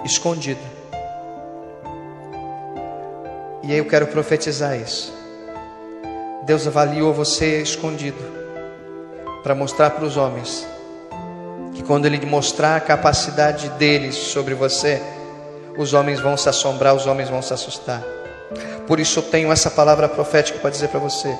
[0.04, 0.60] escondido.
[3.64, 5.12] E aí eu quero profetizar isso.
[6.44, 8.18] Deus avaliou você escondido
[9.42, 10.66] para mostrar para os homens
[11.72, 15.00] que quando Ele mostrar a capacidade deles sobre você,
[15.76, 18.02] os homens vão se assombrar, os homens vão se assustar.
[18.86, 21.36] Por isso eu tenho essa palavra profética para dizer para você.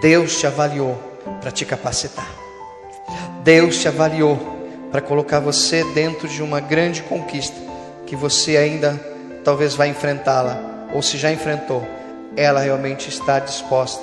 [0.00, 0.98] Deus te avaliou
[1.40, 2.28] para te capacitar.
[3.42, 4.38] Deus te avaliou
[4.90, 7.56] para colocar você dentro de uma grande conquista
[8.06, 9.00] que você ainda
[9.44, 11.82] talvez vai enfrentá-la ou se já enfrentou,
[12.36, 14.02] ela realmente está disposta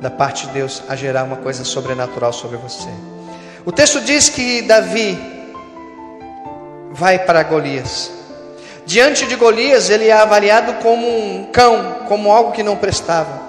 [0.00, 2.88] da parte de Deus a gerar uma coisa sobrenatural sobre você.
[3.64, 5.18] O texto diz que Davi
[6.92, 8.10] vai para Golias.
[8.86, 13.42] Diante de Golias, ele é avaliado como um cão, como algo que não prestava.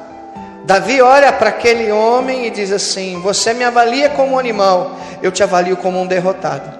[0.65, 5.32] Davi olha para aquele homem e diz assim: Você me avalia como um animal, eu
[5.32, 6.76] te avalio como um derrotado.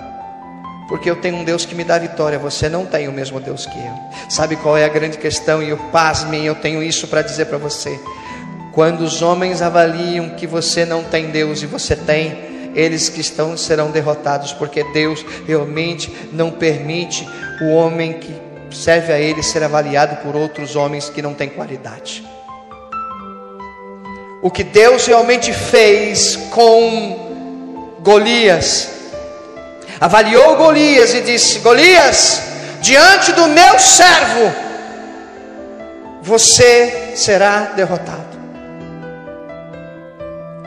[0.90, 3.68] Porque eu tenho um Deus que me dá vitória, você não tem o mesmo Deus
[3.68, 3.94] que eu.
[4.28, 5.62] Sabe qual é a grande questão?
[5.62, 8.00] E eu pasmem, eu tenho isso para dizer para você.
[8.74, 13.56] Quando os homens avaliam que você não tem Deus e você tem, eles que estão
[13.56, 17.28] serão derrotados, porque Deus realmente não permite
[17.62, 22.24] o homem que serve a ele ser avaliado por outros homens que não têm qualidade.
[24.42, 28.90] o que Deus realmente fez com Golias.
[30.00, 32.42] Avaliou Golias e disse: Golias,
[32.82, 34.54] diante do meu servo,
[36.22, 38.38] você será derrotado.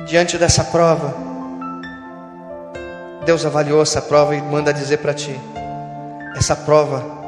[0.07, 1.15] Diante dessa prova,
[3.25, 5.41] Deus avaliou essa prova e manda dizer para ti:
[6.37, 7.20] essa prova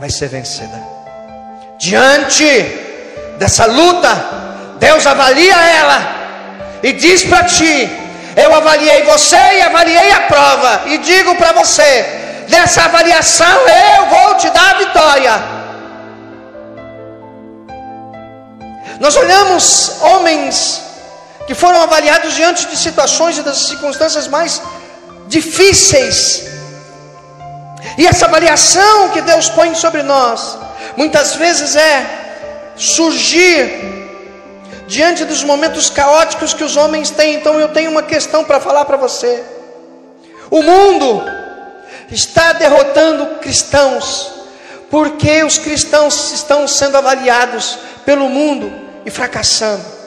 [0.00, 0.78] vai ser vencida.
[1.78, 2.48] Diante
[3.38, 4.12] dessa luta,
[4.78, 5.98] Deus avalia ela
[6.82, 7.74] e diz para ti:
[8.34, 11.90] Eu avaliei você e avaliei a prova, e digo para você:
[12.48, 15.34] nessa avaliação eu vou te dar a vitória.
[18.98, 20.82] Nós olhamos homens
[21.46, 24.62] que foram avaliados diante de situações e das circunstâncias mais
[25.28, 26.49] difíceis.
[27.96, 30.58] E essa avaliação que Deus põe sobre nós,
[30.96, 32.06] muitas vezes é
[32.76, 34.00] surgir
[34.86, 37.34] diante dos momentos caóticos que os homens têm.
[37.34, 39.42] Então eu tenho uma questão para falar para você.
[40.50, 41.22] O mundo
[42.10, 44.32] está derrotando cristãos,
[44.90, 48.72] porque os cristãos estão sendo avaliados pelo mundo
[49.06, 49.99] e fracassando.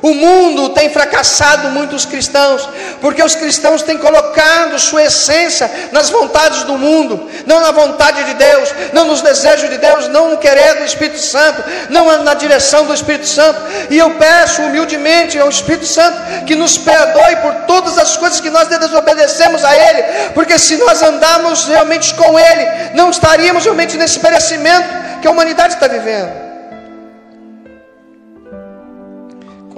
[0.00, 2.68] O mundo tem fracassado muitos cristãos,
[3.00, 8.34] porque os cristãos têm colocado sua essência nas vontades do mundo, não na vontade de
[8.34, 12.86] Deus, não nos desejos de Deus, não no querer do Espírito Santo, não na direção
[12.86, 13.60] do Espírito Santo.
[13.90, 18.50] E eu peço humildemente ao Espírito Santo que nos perdoe por todas as coisas que
[18.50, 20.02] nós desobedecemos a Ele,
[20.34, 24.88] porque se nós andarmos realmente com Ele, não estaríamos realmente nesse perecimento
[25.20, 26.47] que a humanidade está vivendo.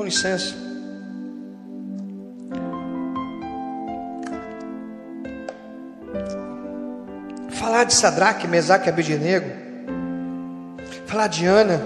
[0.00, 0.54] Com licença.
[7.50, 9.50] Falar de Sadraque, Mesaque e Abednego,
[11.06, 11.82] falar de Ana,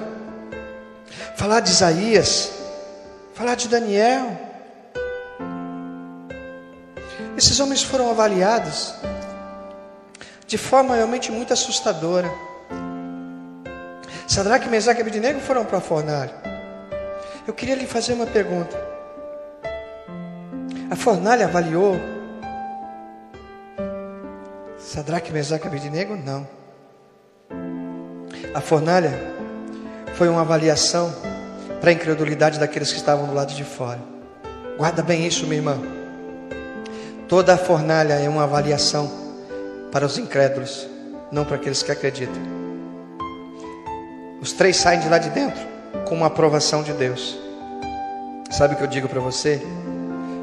[1.36, 2.52] falar de Isaías,
[3.34, 4.30] falar de Daniel.
[7.36, 8.94] Esses homens foram avaliados
[10.46, 12.30] de forma realmente muito assustadora.
[14.28, 16.53] Sadraque, Mesaque e Abednego foram para a fornalha.
[17.46, 18.74] Eu queria lhe fazer uma pergunta.
[20.90, 22.00] A fornalha avaliou
[24.78, 26.16] Sadraque, Mesaque e Abednego?
[26.16, 26.48] Não.
[28.54, 29.12] A fornalha
[30.14, 31.14] foi uma avaliação
[31.80, 34.00] para a incredulidade daqueles que estavam do lado de fora.
[34.78, 35.78] Guarda bem isso, minha irmã.
[37.28, 39.10] Toda a fornalha é uma avaliação
[39.92, 40.88] para os incrédulos,
[41.30, 42.42] não para aqueles que acreditam.
[44.40, 45.73] Os três saem de lá de dentro
[46.06, 47.38] com uma aprovação de Deus.
[48.50, 49.60] Sabe o que eu digo para você?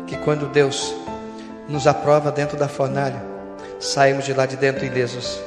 [0.08, 0.94] Que quando Deus
[1.68, 3.22] nos aprova dentro da fornalha,
[3.80, 5.40] saímos de lá de dentro ilesos.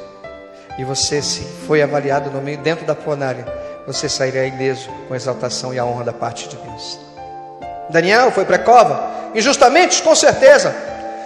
[0.79, 3.47] E você, se foi avaliado no meio dentro da fornalha,
[3.87, 6.99] você sairá ileso com a exaltação e a honra da parte de Deus.
[7.91, 10.75] Daniel foi para a cova, injustamente, com certeza.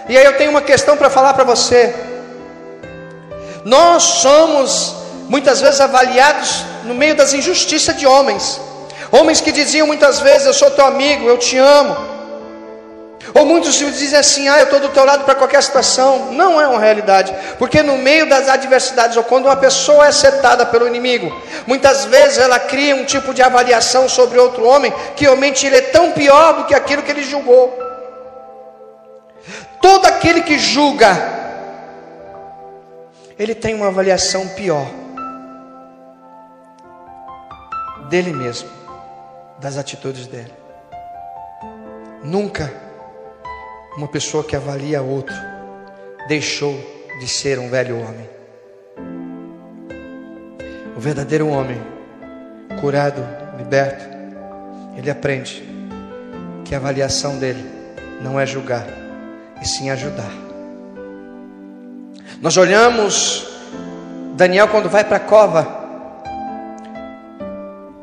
[0.07, 1.95] E aí eu tenho uma questão para falar para você.
[3.63, 4.95] Nós somos
[5.29, 8.59] muitas vezes avaliados no meio das injustiças de homens.
[9.11, 12.19] Homens que diziam muitas vezes: Eu sou teu amigo, eu te amo.
[13.33, 16.31] Ou muitos dizem assim: Ah, eu estou do teu lado para qualquer situação.
[16.31, 20.65] Não é uma realidade, porque no meio das adversidades, ou quando uma pessoa é setada
[20.65, 25.65] pelo inimigo, muitas vezes ela cria um tipo de avaliação sobre outro homem que realmente
[25.65, 27.77] ele é tão pior do que aquilo que ele julgou.
[29.81, 31.17] Todo aquele que julga,
[33.37, 34.85] ele tem uma avaliação pior
[38.09, 38.78] dele mesmo
[39.59, 40.53] das atitudes dele.
[42.23, 42.71] Nunca
[43.97, 45.35] uma pessoa que avalia outro
[46.27, 46.77] deixou
[47.19, 48.29] de ser um velho homem.
[50.95, 51.81] O verdadeiro homem,
[52.79, 53.25] curado,
[53.57, 54.05] liberto,
[54.97, 55.63] ele aprende
[56.65, 57.65] que a avaliação dele
[58.21, 58.85] não é julgar,
[59.61, 60.31] e sim ajudar.
[62.41, 63.47] Nós olhamos
[64.35, 65.79] Daniel quando vai para a cova,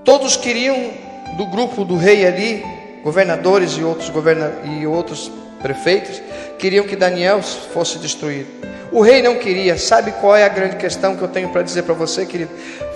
[0.05, 1.06] todos queriam
[1.37, 2.64] do grupo do rei ali,
[3.03, 5.30] governadores e outros, governa e outros
[5.62, 6.20] prefeitos,
[6.59, 8.49] queriam que Daniel fosse destruído.
[8.91, 9.76] O rei não queria.
[9.76, 12.51] Sabe qual é a grande questão que eu tenho para dizer para você, querido?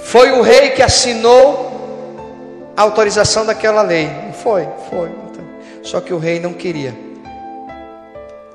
[0.04, 4.08] Foi o rei que assinou a autorização daquela lei.
[4.42, 5.08] Foi, foi.
[5.30, 5.44] Então,
[5.82, 6.94] só que o rei não queria.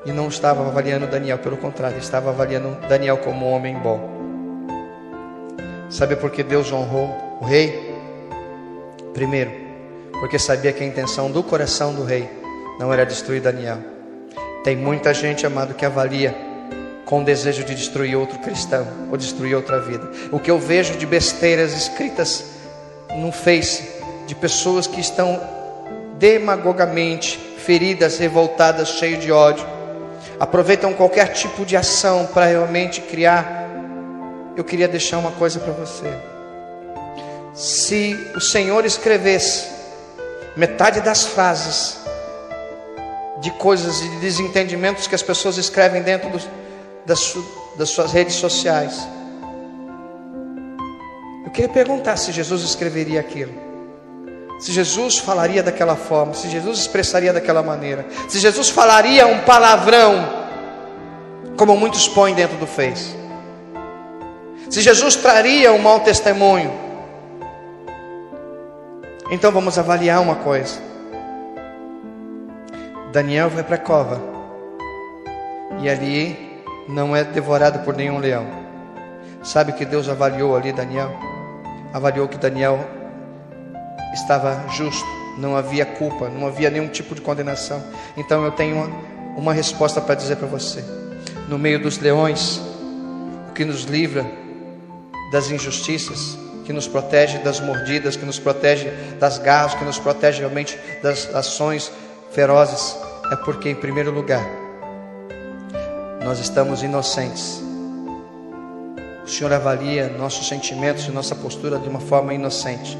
[0.06, 4.00] E não estava avaliando Daniel, pelo contrário, estava avaliando Daniel como um homem bom.
[5.90, 7.94] Sabe por que Deus honrou o rei?
[9.14, 9.65] Primeiro,
[10.20, 12.30] porque sabia que a intenção do coração do rei
[12.80, 13.78] não era destruir Daniel.
[14.64, 16.36] Tem muita gente, amado, que avalia
[17.06, 20.10] com o desejo de destruir outro cristão ou destruir outra vida.
[20.32, 22.46] O que eu vejo de besteiras escritas
[23.16, 23.96] no Face
[24.26, 25.40] de pessoas que estão
[26.18, 29.66] demagogamente, feridas, revoltadas, cheias de ódio.
[30.40, 33.70] Aproveitam qualquer tipo de ação para realmente criar.
[34.56, 36.12] Eu queria deixar uma coisa para você.
[37.54, 39.75] Se o Senhor escrevesse
[40.56, 41.98] metade das frases
[43.42, 46.42] de coisas e de desentendimentos que as pessoas escrevem dentro do,
[47.06, 47.36] das,
[47.78, 49.08] das suas redes sociais,
[51.46, 53.66] eu queria perguntar se Jesus escreveria aquilo
[54.60, 60.46] se Jesus falaria daquela forma, se Jesus expressaria daquela maneira, se Jesus falaria um palavrão,
[61.58, 63.16] como muitos põem dentro do Face,
[64.70, 66.85] se Jesus traria um mau testemunho.
[69.30, 70.80] Então vamos avaliar uma coisa.
[73.12, 74.22] Daniel vai para a cova,
[75.82, 78.46] e ali não é devorado por nenhum leão.
[79.44, 81.12] Sabe que Deus avaliou ali Daniel?
[81.94, 82.80] Avaliou que Daniel
[84.14, 85.08] estava justo,
[85.38, 87.82] não havia culpa, não havia nenhum tipo de condenação.
[88.16, 88.90] Então eu tenho uma,
[89.38, 90.84] uma resposta para dizer para você.
[91.48, 92.62] No meio dos leões,
[93.50, 94.26] o que nos livra
[95.32, 98.90] das injustiças, que nos protege das mordidas, que nos protege
[99.20, 101.92] das garras, que nos protege realmente das ações
[102.32, 102.98] ferozes,
[103.32, 104.46] é porque, em primeiro lugar,
[106.24, 107.62] nós estamos inocentes.
[109.24, 112.98] O Senhor avalia nossos sentimentos e nossa postura de uma forma inocente.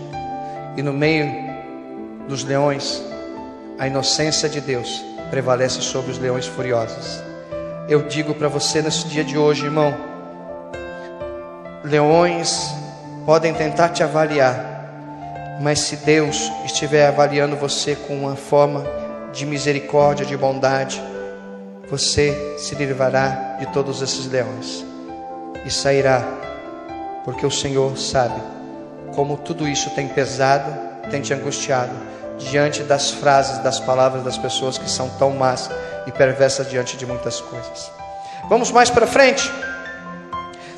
[0.78, 1.28] E no meio
[2.28, 3.04] dos leões,
[3.78, 7.20] a inocência de Deus prevalece sobre os leões furiosos.
[7.90, 9.94] Eu digo para você nesse dia de hoje, irmão,
[11.84, 12.74] leões
[13.26, 18.86] podem tentar te avaliar, mas se Deus estiver avaliando você com uma forma
[19.34, 21.02] de misericórdia, de bondade,
[21.90, 24.86] você se livrará de todos esses leões
[25.66, 26.24] e sairá,
[27.24, 28.40] porque o Senhor sabe
[29.16, 30.72] como tudo isso tem pesado,
[31.10, 31.94] tem te angustiado
[32.38, 35.70] diante das frases, das palavras das pessoas que são tão más
[36.06, 37.92] e perversas diante de muitas coisas.
[38.50, 39.50] Vamos mais para frente.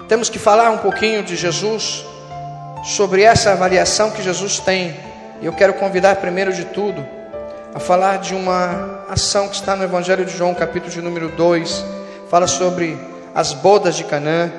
[0.08, 2.06] Temos que falar um pouquinho de Jesus,
[2.84, 4.96] sobre essa avaliação que Jesus tem.
[5.42, 7.06] E eu quero convidar, primeiro de tudo,
[7.74, 11.86] a falar de uma ação que está no Evangelho de João, capítulo de número 2.
[12.30, 12.98] Fala sobre
[13.36, 14.52] as bodas de Canaã.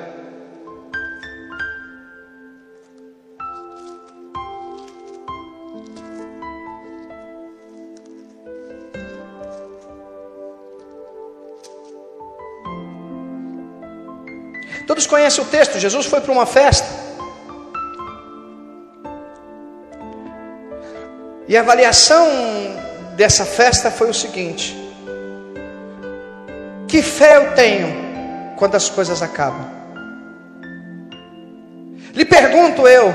[14.87, 15.77] Todos conhecem o texto.
[15.77, 16.98] Jesus foi para uma festa.
[21.49, 22.27] E a avaliação
[23.15, 24.77] dessa festa foi o seguinte:
[26.87, 29.67] Que fé eu tenho quando as coisas acabam?
[32.13, 33.11] Lhe pergunto eu,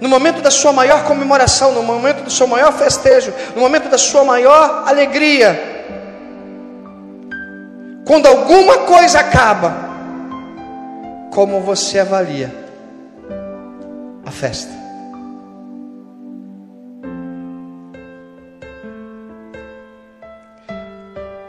[0.00, 3.98] no momento da sua maior comemoração, no momento do seu maior festejo, no momento da
[3.98, 5.86] sua maior alegria,
[8.04, 9.72] quando alguma coisa acaba,
[11.30, 12.52] como você avalia
[14.26, 14.81] a festa?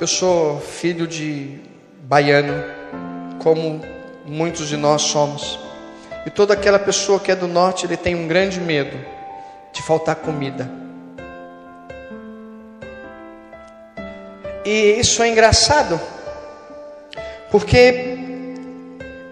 [0.04, 1.62] Eu sou filho de
[2.02, 2.62] baiano,
[3.42, 3.80] como
[4.26, 5.58] muitos de nós somos.
[6.26, 8.98] E toda aquela pessoa que é do norte, ele tem um grande medo
[9.72, 10.70] de faltar comida.
[14.66, 15.98] E isso é engraçado,
[17.50, 18.18] porque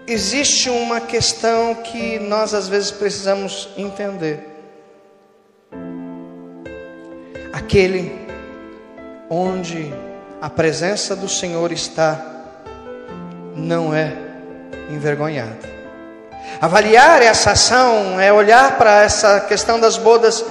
[0.08, 4.40] existe uma questão que nós às vezes precisamos entender.
[7.52, 8.10] Aquele
[9.28, 9.92] onde
[10.42, 12.20] a presença do Senhor está,
[13.54, 14.12] não é
[14.90, 15.56] envergonhado.
[16.60, 20.44] Avaliar essa ação é olhar para essa questão das bodas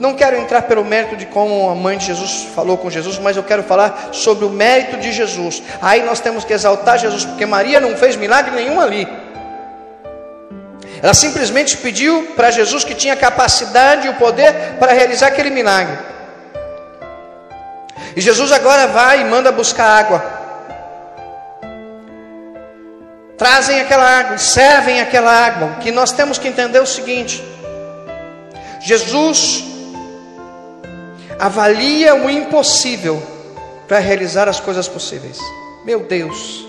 [0.00, 3.36] não quero entrar pelo mérito de como a mãe de Jesus falou com Jesus, mas
[3.36, 5.62] eu quero falar sobre o mérito de Jesus.
[5.80, 9.06] Aí nós temos que exaltar Jesus, porque Maria não fez milagre nenhum ali.
[11.00, 15.96] Ela simplesmente pediu para Jesus que tinha capacidade e o poder para realizar aquele milagre.
[18.18, 20.24] E Jesus agora vai e manda buscar água.
[23.36, 25.68] Trazem aquela água, servem aquela água.
[25.68, 27.40] O que nós temos que entender é o seguinte:
[28.80, 29.62] Jesus
[31.38, 33.22] avalia o impossível
[33.86, 35.38] para realizar as coisas possíveis.
[35.84, 36.67] Meu Deus.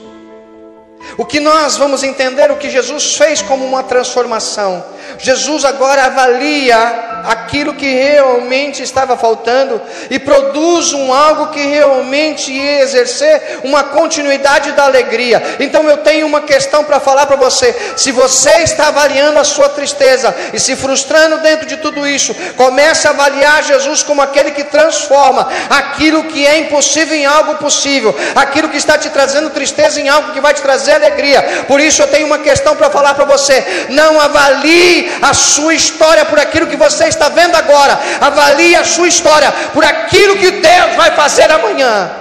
[1.17, 4.83] O que nós vamos entender, o que Jesus fez como uma transformação,
[5.17, 12.81] Jesus agora avalia aquilo que realmente estava faltando e produz um algo que realmente ia
[12.81, 15.57] exercer uma continuidade da alegria.
[15.59, 17.75] Então eu tenho uma questão para falar para você.
[17.97, 23.07] Se você está avaliando a sua tristeza e se frustrando dentro de tudo isso, comece
[23.07, 28.69] a avaliar Jesus como aquele que transforma aquilo que é impossível em algo possível, aquilo
[28.69, 31.65] que está te trazendo tristeza em algo que vai te trazer alegria.
[31.67, 33.87] Por isso eu tenho uma questão para falar para você.
[33.89, 37.99] Não avalie a sua história por aquilo que você está vendo agora.
[38.21, 42.11] Avalie a sua história por aquilo que Deus vai fazer amanhã.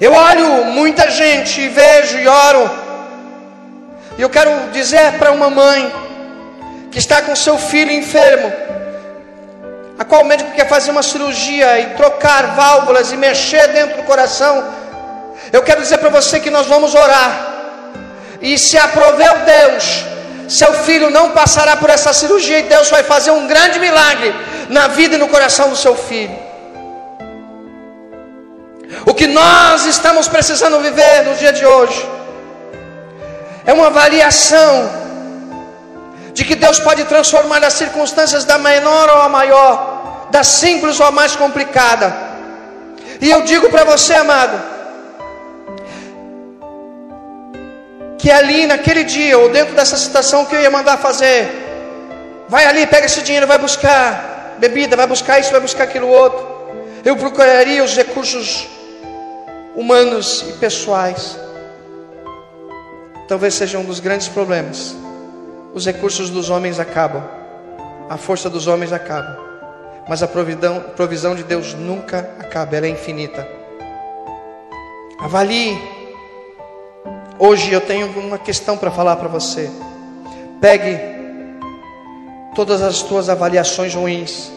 [0.00, 2.70] Eu olho muita gente, vejo e oro.
[4.18, 5.92] E eu quero dizer para uma mãe
[6.90, 8.52] que está com seu filho enfermo,
[9.98, 14.64] a qual médico quer fazer uma cirurgia e trocar válvulas e mexer dentro do coração.
[15.52, 17.52] Eu quero dizer para você que nós vamos orar.
[18.40, 20.04] E se aprover Deus,
[20.48, 24.34] seu filho não passará por essa cirurgia e Deus vai fazer um grande milagre
[24.68, 26.38] na vida e no coração do seu filho.
[29.06, 32.08] O que nós estamos precisando viver no dia de hoje
[33.64, 35.03] é uma avaliação
[36.34, 41.06] de que Deus pode transformar as circunstâncias da menor ou a maior, da simples ou
[41.06, 42.12] a mais complicada.
[43.20, 44.60] E eu digo para você, amado,
[48.18, 51.48] que ali naquele dia, ou dentro dessa situação que eu ia mandar fazer,
[52.48, 56.44] vai ali, pega esse dinheiro, vai buscar bebida, vai buscar isso, vai buscar aquilo outro.
[57.04, 58.66] Eu procuraria os recursos
[59.76, 61.38] humanos e pessoais.
[63.28, 65.03] Talvez seja um dos grandes problemas.
[65.74, 67.22] Os recursos dos homens acabam,
[68.08, 69.38] a força dos homens acaba,
[70.08, 73.46] mas a providão, provisão de Deus nunca acaba, ela é infinita.
[75.18, 75.76] Avalie
[77.36, 79.68] Hoje eu tenho uma questão para falar para você.
[80.60, 80.98] Pegue
[82.54, 84.52] todas as tuas avaliações ruins.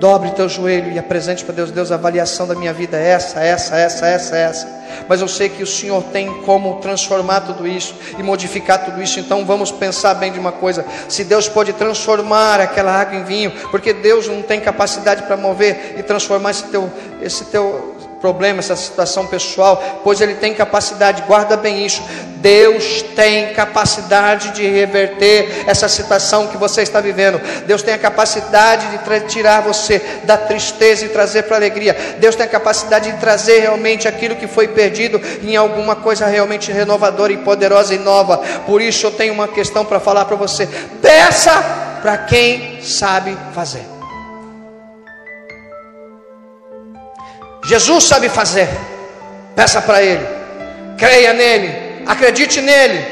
[0.00, 3.38] Dobre teu joelho e apresente para Deus, Deus, a avaliação da minha vida é essa,
[3.44, 4.80] essa, essa, essa, essa.
[5.06, 9.20] Mas eu sei que o Senhor tem como transformar tudo isso e modificar tudo isso.
[9.20, 13.52] Então vamos pensar bem de uma coisa: se Deus pode transformar aquela água em vinho,
[13.70, 16.90] porque Deus não tem capacidade para mover e transformar esse teu,
[17.20, 22.02] esse teu problema, essa situação pessoal, pois Ele tem capacidade, guarda bem isso.
[22.36, 27.40] Deus tem capacidade de reverter essa situação que você está vivendo.
[27.66, 31.94] Deus tem a capacidade de tirar você da tristeza e trazer para alegria.
[32.18, 36.72] Deus tem a capacidade de trazer realmente aquilo que foi perdido em alguma coisa realmente
[36.72, 38.38] renovadora e poderosa e nova.
[38.66, 40.66] Por isso eu tenho uma questão para falar para você.
[41.02, 41.52] Peça
[42.00, 43.99] para quem sabe fazer.
[47.70, 48.68] Jesus sabe fazer.
[49.54, 50.26] Peça para Ele,
[50.98, 53.06] creia nele, acredite nele,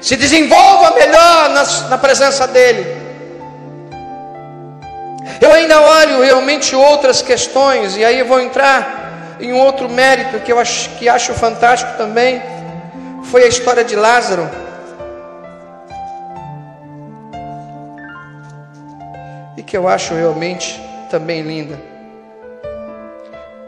[0.00, 1.50] se desenvolva melhor
[1.88, 2.84] na, presença dEle.
[5.40, 10.50] Eu ainda olho realmente outras questões, e aí vou entrar em um outro mérito que
[10.50, 12.42] eu acho, que acho fantástico também.
[13.30, 14.50] Foi a história de Lázaro.
[19.56, 21.89] E que eu acho realmente também linda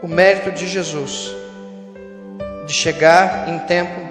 [0.03, 1.33] o mérito de Jesus
[2.67, 4.01] de chegar em tempo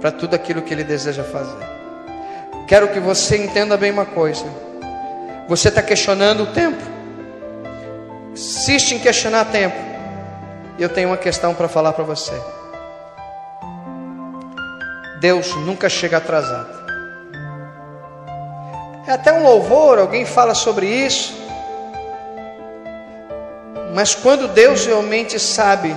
[0.00, 1.68] para tudo aquilo que Ele deseja fazer.
[2.68, 4.44] Quero que você entenda bem uma coisa.
[5.48, 6.80] Você está questionando o tempo.
[8.32, 9.76] Insiste em questionar tempo.
[10.78, 12.40] Eu tenho uma questão para falar para você.
[15.20, 16.80] Deus nunca chega atrasado.
[19.08, 21.39] É até um louvor, alguém fala sobre isso.
[23.94, 25.94] Mas quando Deus realmente sabe,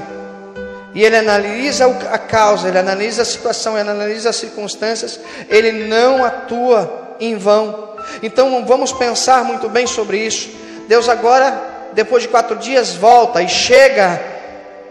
[0.93, 5.19] e Ele analisa a causa, Ele analisa a situação, Ele analisa as circunstâncias,
[5.49, 7.93] Ele não atua em vão.
[8.21, 10.49] Então vamos pensar muito bem sobre isso.
[10.87, 14.21] Deus agora, depois de quatro dias, volta e chega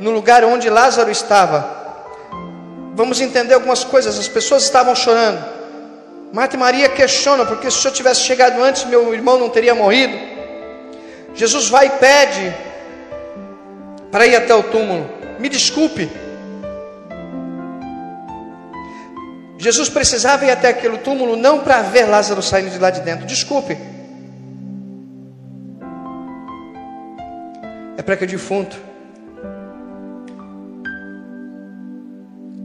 [0.00, 1.82] no lugar onde Lázaro estava.
[2.94, 4.18] Vamos entender algumas coisas.
[4.18, 5.42] As pessoas estavam chorando.
[6.32, 10.16] Marta e Maria questionam, porque se eu tivesse chegado antes, meu irmão não teria morrido.
[11.34, 12.55] Jesus vai e pede
[14.12, 15.08] para ir até o túmulo.
[15.40, 16.08] Me desculpe.
[19.58, 23.26] Jesus precisava ir até aquele túmulo não para ver Lázaro saindo de lá de dentro.
[23.26, 23.78] Desculpe.
[27.96, 28.76] É para que o defunto,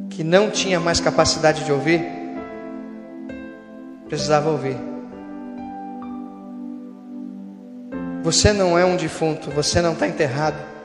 [0.10, 2.04] que não tinha mais capacidade de ouvir,
[4.10, 4.76] precisava ouvir.
[8.24, 10.77] Você não é um defunto, você não está enterrado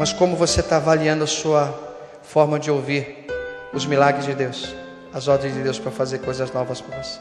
[0.00, 1.78] mas como você está avaliando a sua
[2.22, 3.26] forma de ouvir
[3.70, 4.74] os milagres de Deus.
[5.12, 7.20] as ordens de Deus para fazer coisas novas para você.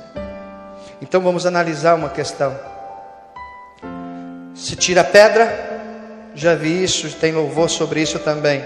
[1.01, 2.57] Então vamos analisar uma questão.
[4.55, 8.63] Se tira a pedra, já vi isso, tem louvor sobre isso também.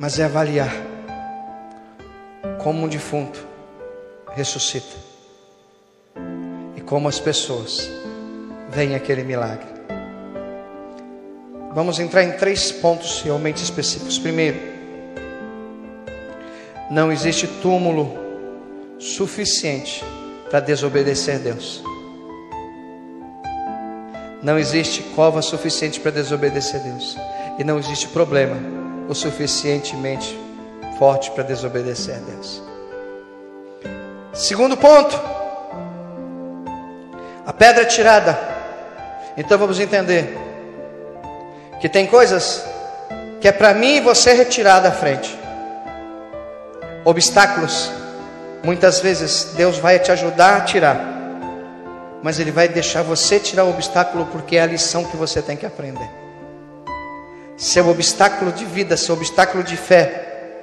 [0.00, 0.72] Mas é avaliar
[2.62, 3.46] como um defunto
[4.30, 4.96] ressuscita
[6.74, 7.90] e como as pessoas
[8.70, 9.71] veem aquele milagre.
[11.74, 14.18] Vamos entrar em três pontos realmente específicos.
[14.18, 14.60] Primeiro,
[16.90, 18.18] não existe túmulo
[18.98, 20.04] suficiente
[20.50, 21.82] para desobedecer Deus.
[24.42, 27.16] Não existe cova suficiente para desobedecer Deus.
[27.58, 28.56] E não existe problema
[29.08, 30.38] o suficientemente
[30.98, 32.62] forte para desobedecer a Deus.
[34.34, 35.18] Segundo ponto,
[37.46, 38.38] a pedra é tirada.
[39.38, 40.51] Então vamos entender
[41.82, 42.64] que tem coisas
[43.40, 45.36] que é para mim e você retirar da frente.
[47.04, 47.90] Obstáculos,
[48.62, 51.04] muitas vezes Deus vai te ajudar a tirar,
[52.22, 55.56] mas Ele vai deixar você tirar o obstáculo porque é a lição que você tem
[55.56, 56.08] que aprender.
[57.56, 60.62] Seu obstáculo de vida, seu obstáculo de fé,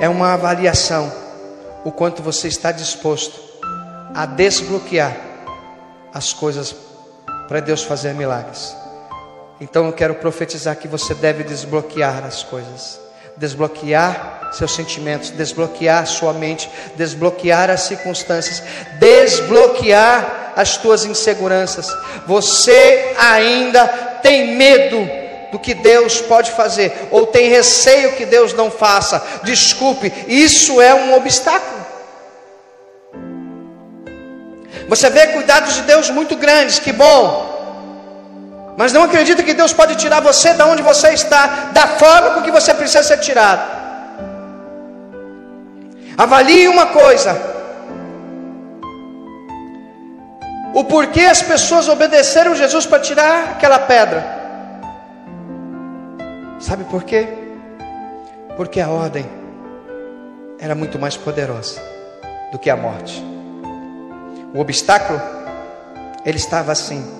[0.00, 1.12] é uma avaliação,
[1.84, 3.40] o quanto você está disposto
[4.16, 5.16] a desbloquear
[6.12, 6.74] as coisas
[7.46, 8.87] para Deus fazer milagres.
[9.60, 13.00] Então eu quero profetizar que você deve desbloquear as coisas,
[13.36, 18.62] desbloquear seus sentimentos, desbloquear sua mente, desbloquear as circunstâncias,
[18.98, 21.94] desbloquear as tuas inseguranças.
[22.26, 23.86] Você ainda
[24.22, 24.98] tem medo
[25.50, 29.22] do que Deus pode fazer, ou tem receio que Deus não faça.
[29.42, 31.78] Desculpe, isso é um obstáculo.
[34.88, 37.47] Você vê cuidados de Deus muito grandes, que bom
[38.78, 42.42] mas não acredita que Deus pode tirar você da onde você está, da forma com
[42.42, 43.60] que você precisa ser tirado.
[46.16, 47.36] Avalie uma coisa:
[50.72, 54.24] o porquê as pessoas obedeceram Jesus para tirar aquela pedra.
[56.60, 57.26] Sabe por quê?
[58.56, 59.28] Porque a ordem
[60.60, 61.82] era muito mais poderosa
[62.52, 63.20] do que a morte.
[64.54, 65.20] O obstáculo,
[66.24, 67.17] ele estava assim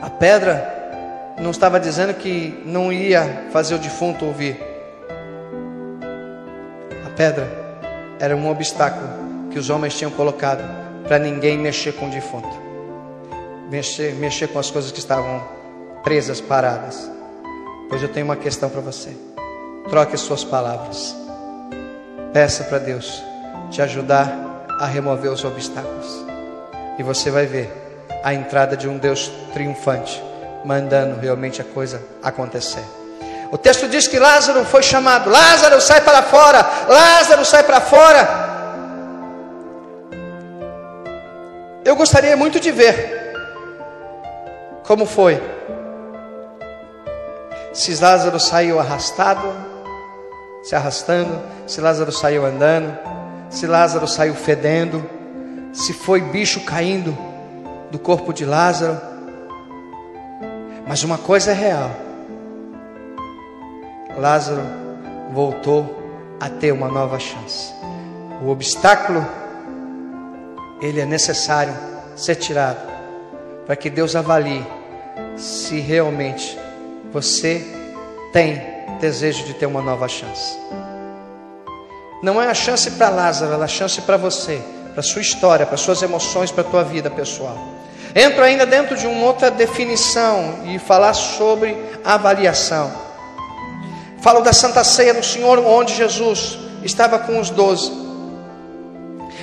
[0.00, 4.60] a pedra não estava dizendo que não ia fazer o defunto ouvir.
[7.06, 7.48] A pedra
[8.20, 9.08] era um obstáculo
[9.50, 10.62] que os homens tinham colocado
[11.06, 12.48] para ninguém mexer com o defunto,
[13.70, 15.42] mexer, mexer com as coisas que estavam
[16.02, 17.10] presas, paradas.
[17.88, 19.16] Pois eu tenho uma questão para você.
[19.88, 21.16] Troque as suas palavras.
[22.32, 23.22] Peça para Deus
[23.70, 26.24] te ajudar a remover os obstáculos.
[26.98, 27.70] E você vai ver
[28.22, 30.22] a entrada de um Deus triunfante,
[30.64, 32.84] mandando realmente a coisa acontecer.
[33.50, 36.66] O texto diz que Lázaro foi chamado: Lázaro, sai para fora!
[36.88, 38.48] Lázaro, sai para fora!
[41.84, 43.18] Eu gostaria muito de ver
[44.86, 45.40] como foi.
[47.72, 49.54] Se Lázaro saiu arrastado,
[50.62, 52.98] se arrastando, se Lázaro saiu andando,
[53.48, 55.08] se Lázaro saiu fedendo,
[55.72, 57.16] se foi bicho caindo
[57.90, 59.00] do corpo de Lázaro.
[60.86, 61.90] Mas uma coisa é real:
[64.16, 64.62] Lázaro
[65.32, 65.96] voltou
[66.40, 67.72] a ter uma nova chance.
[68.42, 69.26] O obstáculo,
[70.80, 71.74] ele é necessário
[72.16, 72.88] ser tirado
[73.66, 74.64] para que Deus avalie
[75.36, 76.58] se realmente
[77.12, 77.64] você
[78.32, 78.62] tem
[79.00, 80.58] desejo de ter uma nova chance.
[82.22, 84.60] Não é a chance para Lázaro, é a chance para você,
[84.98, 87.56] para sua história, para suas emoções, para a tua vida pessoal.
[88.16, 92.90] Entro ainda dentro de uma outra definição e falar sobre avaliação.
[94.20, 97.92] Falo da Santa Ceia do Senhor, onde Jesus estava com os doze.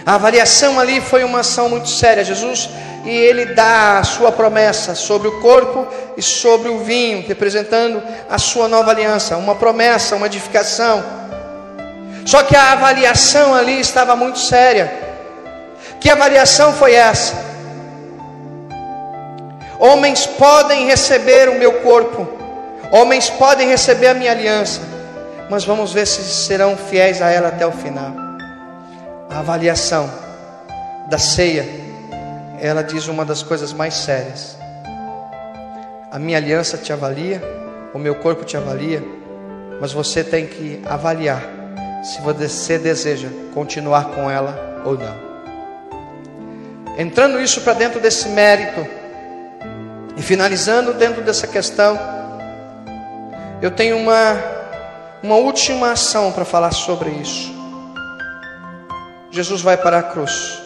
[0.06, 2.26] A avaliação ali foi uma ação muito séria.
[2.26, 2.70] Jesus
[3.06, 5.88] e ele dá a sua promessa sobre o corpo
[6.18, 11.01] e sobre o vinho, representando a sua nova aliança, uma promessa, uma edificação.
[12.26, 15.05] Só que a avaliação ali estava muito séria.
[16.06, 17.34] Que avaliação foi essa?
[19.80, 22.28] Homens podem receber o meu corpo,
[22.91, 24.82] homens podem receber a minha aliança,
[25.49, 28.14] mas vamos ver se serão fiéis a ela até o final.
[29.32, 30.08] A avaliação
[31.10, 31.66] da ceia,
[32.62, 34.56] ela diz uma das coisas mais sérias.
[36.12, 37.41] A minha aliança te avalia,
[37.95, 39.03] o meu corpo te avalia,
[39.82, 41.41] mas você tem que avaliar
[42.03, 45.25] se você deseja continuar com ela ou não.
[46.98, 48.88] Entrando isso para dentro desse mérito,
[50.18, 52.00] e finalizando dentro dessa questão,
[53.62, 54.56] eu tenho uma
[55.26, 57.52] uma última ação para falar sobre isso.
[59.32, 60.62] Jesus vai para a cruz.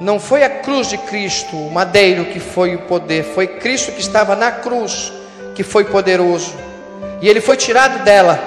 [0.00, 4.00] Não foi a cruz de Cristo, o madeiro, que foi o poder, foi Cristo que
[4.00, 5.12] estava na cruz
[5.54, 6.54] que foi poderoso.
[7.20, 8.38] E ele foi tirado dela.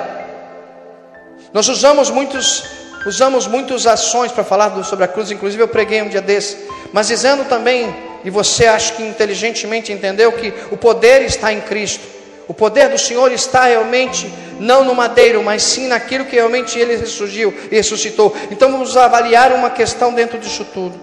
[1.54, 2.64] Nós usamos muitos
[3.06, 6.58] usamos muitas ações para falar sobre a cruz, inclusive eu preguei um dia desse,
[6.92, 7.94] mas dizendo também,
[8.24, 12.14] e você acha que inteligentemente entendeu que o poder está em Cristo.
[12.48, 16.96] O poder do Senhor está realmente não no madeiro, mas sim naquilo que realmente ele
[16.96, 18.36] ressurgiu e ressuscitou.
[18.52, 21.00] Então vamos avaliar uma questão dentro disso tudo.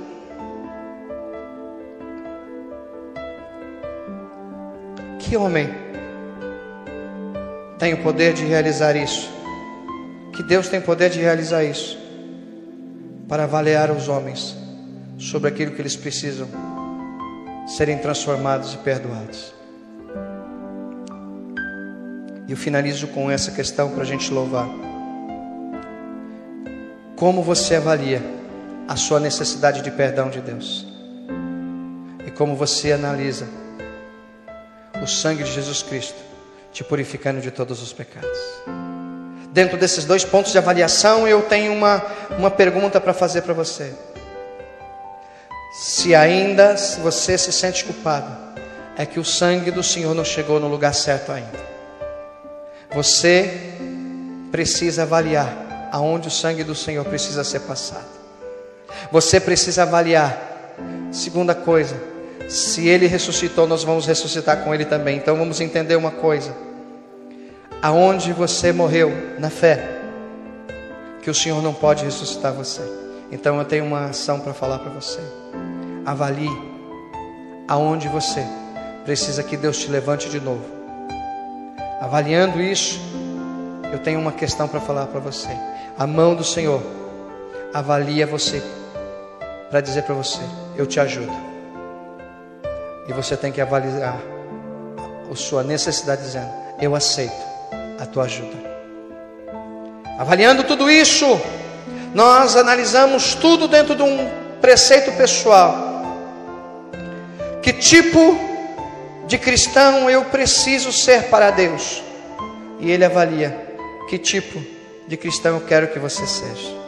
[5.19, 5.75] Que homem
[7.79, 9.40] tem o poder de realizar isso?
[10.33, 11.99] Que Deus tem poder de realizar isso
[13.29, 14.57] para avaliar os homens
[15.19, 16.49] sobre aquilo que eles precisam
[17.67, 19.55] serem transformados e perdoados.
[22.49, 24.69] E eu finalizo com essa questão para a gente louvar.
[27.15, 28.21] Como você avalia
[28.89, 30.85] a sua necessidade de perdão de Deus?
[32.27, 33.47] E como você analisa
[35.01, 36.19] o sangue de Jesus Cristo
[36.73, 38.39] te purificando de todos os pecados?
[39.53, 42.03] Dentro desses dois pontos de avaliação, eu tenho uma,
[42.39, 43.93] uma pergunta para fazer para você.
[45.73, 48.31] Se ainda você se sente culpado,
[48.97, 51.59] é que o sangue do Senhor não chegou no lugar certo ainda.
[52.93, 53.73] Você
[54.53, 58.09] precisa avaliar aonde o sangue do Senhor precisa ser passado.
[59.11, 60.49] Você precisa avaliar.
[61.11, 61.97] Segunda coisa,
[62.49, 65.17] se ele ressuscitou, nós vamos ressuscitar com ele também.
[65.17, 66.55] Então vamos entender uma coisa.
[67.83, 70.01] Aonde você morreu na fé,
[71.23, 72.83] que o Senhor não pode ressuscitar você.
[73.31, 75.21] Então eu tenho uma ação para falar para você.
[76.05, 76.51] Avalie
[77.69, 78.45] aonde você
[79.05, 80.81] precisa que Deus te levante de novo
[82.01, 82.99] Avaliando isso,
[83.93, 85.51] eu tenho uma questão para falar para você.
[85.99, 86.83] A mão do Senhor
[87.75, 88.63] avalia você
[89.69, 90.41] para dizer para você:
[90.75, 91.31] Eu te ajudo.
[93.07, 94.19] E você tem que avaliar
[95.31, 96.51] a sua necessidade, dizendo:
[96.81, 97.50] Eu aceito
[98.01, 98.57] a tua ajuda.
[100.19, 101.41] Avaliando tudo isso,
[102.15, 104.29] nós analisamos tudo dentro de um
[104.61, 105.77] preceito pessoal.
[107.63, 108.39] Que tipo
[109.27, 112.03] de cristão eu preciso ser para Deus?
[112.81, 113.69] E ele avalia
[114.09, 114.61] que tipo
[115.07, 116.81] de cristão eu quero que você seja.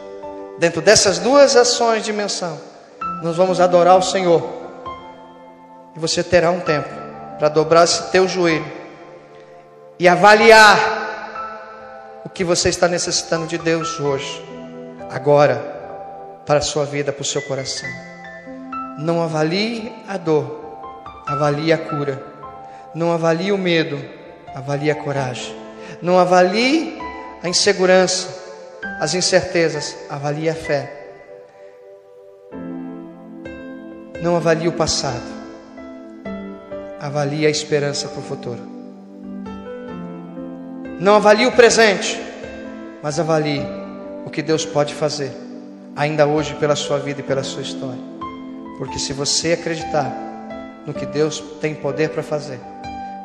[0.57, 2.59] Dentro dessas duas ações de menção,
[3.21, 4.43] nós vamos adorar o Senhor.
[5.95, 6.89] E você terá um tempo
[7.37, 8.65] para dobrar esse teu joelho
[9.99, 11.02] e avaliar
[12.25, 14.43] o que você está necessitando de Deus hoje,
[15.09, 15.55] agora,
[16.45, 17.89] para a sua vida, para o seu coração.
[18.99, 20.63] Não avalie a dor,
[21.27, 22.23] avalie a cura.
[22.93, 23.99] Não avalie o medo,
[24.53, 25.55] avalie a coragem.
[26.01, 26.97] Não avalie
[27.41, 28.27] a insegurança,
[28.99, 30.99] as incertezas, avalie a fé.
[34.21, 35.23] Não avalie o passado,
[36.99, 38.82] avalie a esperança para o futuro.
[41.03, 42.17] Não avalie o presente,
[43.01, 43.61] mas avalie
[44.25, 45.33] o que Deus pode fazer,
[45.97, 47.99] ainda hoje, pela sua vida e pela sua história.
[48.77, 50.09] Porque se você acreditar
[50.85, 52.57] no que Deus tem poder para fazer,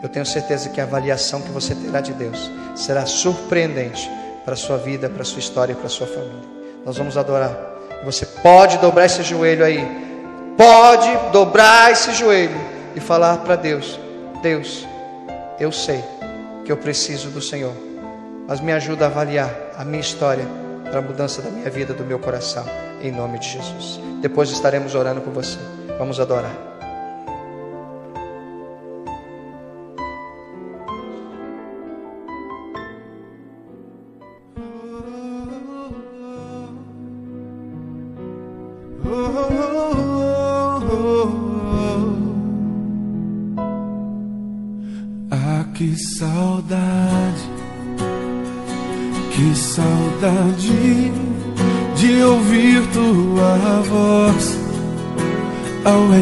[0.02, 4.10] eu tenho certeza que a avaliação que você terá de Deus será surpreendente
[4.44, 6.48] para a sua vida, para a sua história e para a sua família.
[6.84, 7.56] Nós vamos adorar.
[8.04, 9.86] Você pode dobrar esse joelho aí.
[10.56, 12.60] Pode dobrar esse joelho
[12.96, 14.00] e falar para Deus:
[14.42, 14.84] Deus,
[15.60, 16.02] eu sei
[16.68, 17.72] que eu preciso do Senhor,
[18.46, 20.44] mas me ajuda a avaliar a minha história
[20.84, 22.62] para a mudança da minha vida, do meu coração,
[23.00, 23.98] em nome de Jesus.
[24.20, 25.58] Depois estaremos orando por você.
[25.98, 26.67] Vamos adorar.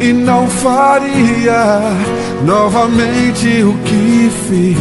[0.00, 1.82] e não faria
[2.44, 4.78] novamente o que fiz.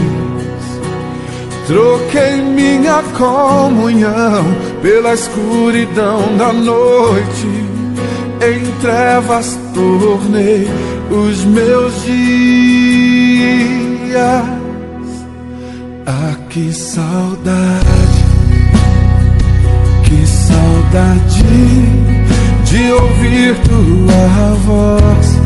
[1.68, 4.46] Troquei minha comunhão
[4.82, 7.48] pela escuridão da noite.
[8.42, 10.68] Em trevas tornei
[11.12, 13.40] os meus dias.
[16.08, 18.26] Ah, que saudade,
[20.06, 22.19] que saudade de
[23.40, 25.39] ouvir tua voz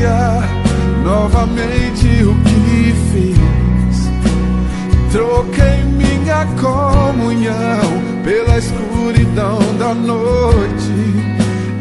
[0.00, 0.40] faria
[1.04, 3.38] novamente o que fiz.
[5.12, 10.92] Troquei minha comunhão pela escuridão da noite.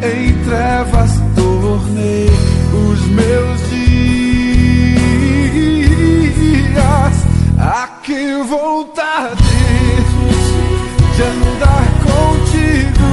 [0.02, 2.30] Em trevas tornei
[2.74, 3.90] os meus dias.
[7.60, 9.44] A que vontade
[11.16, 13.10] de andar contigo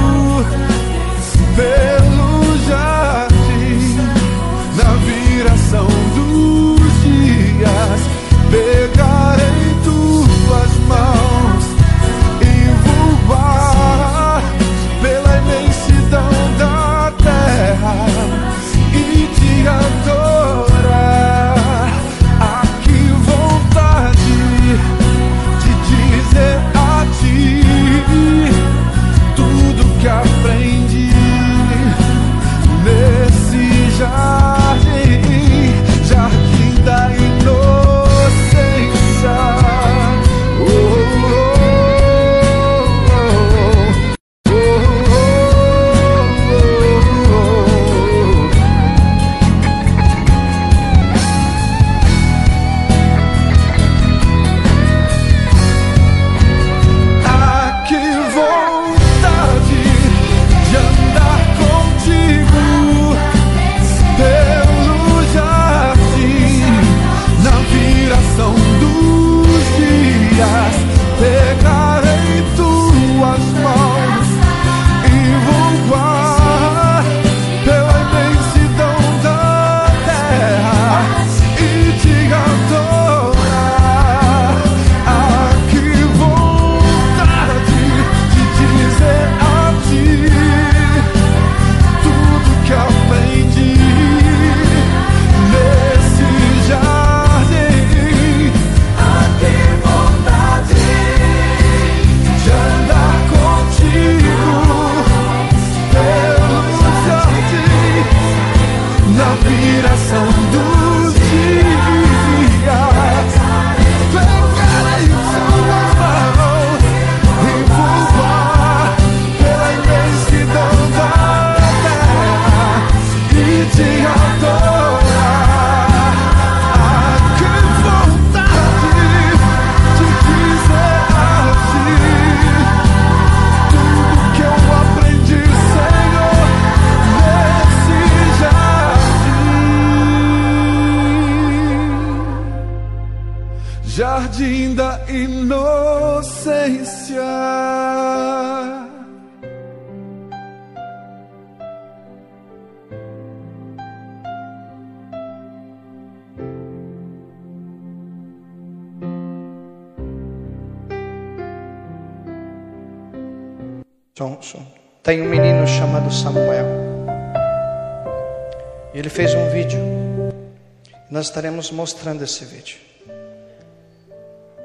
[171.37, 172.79] estaremos mostrando esse vídeo.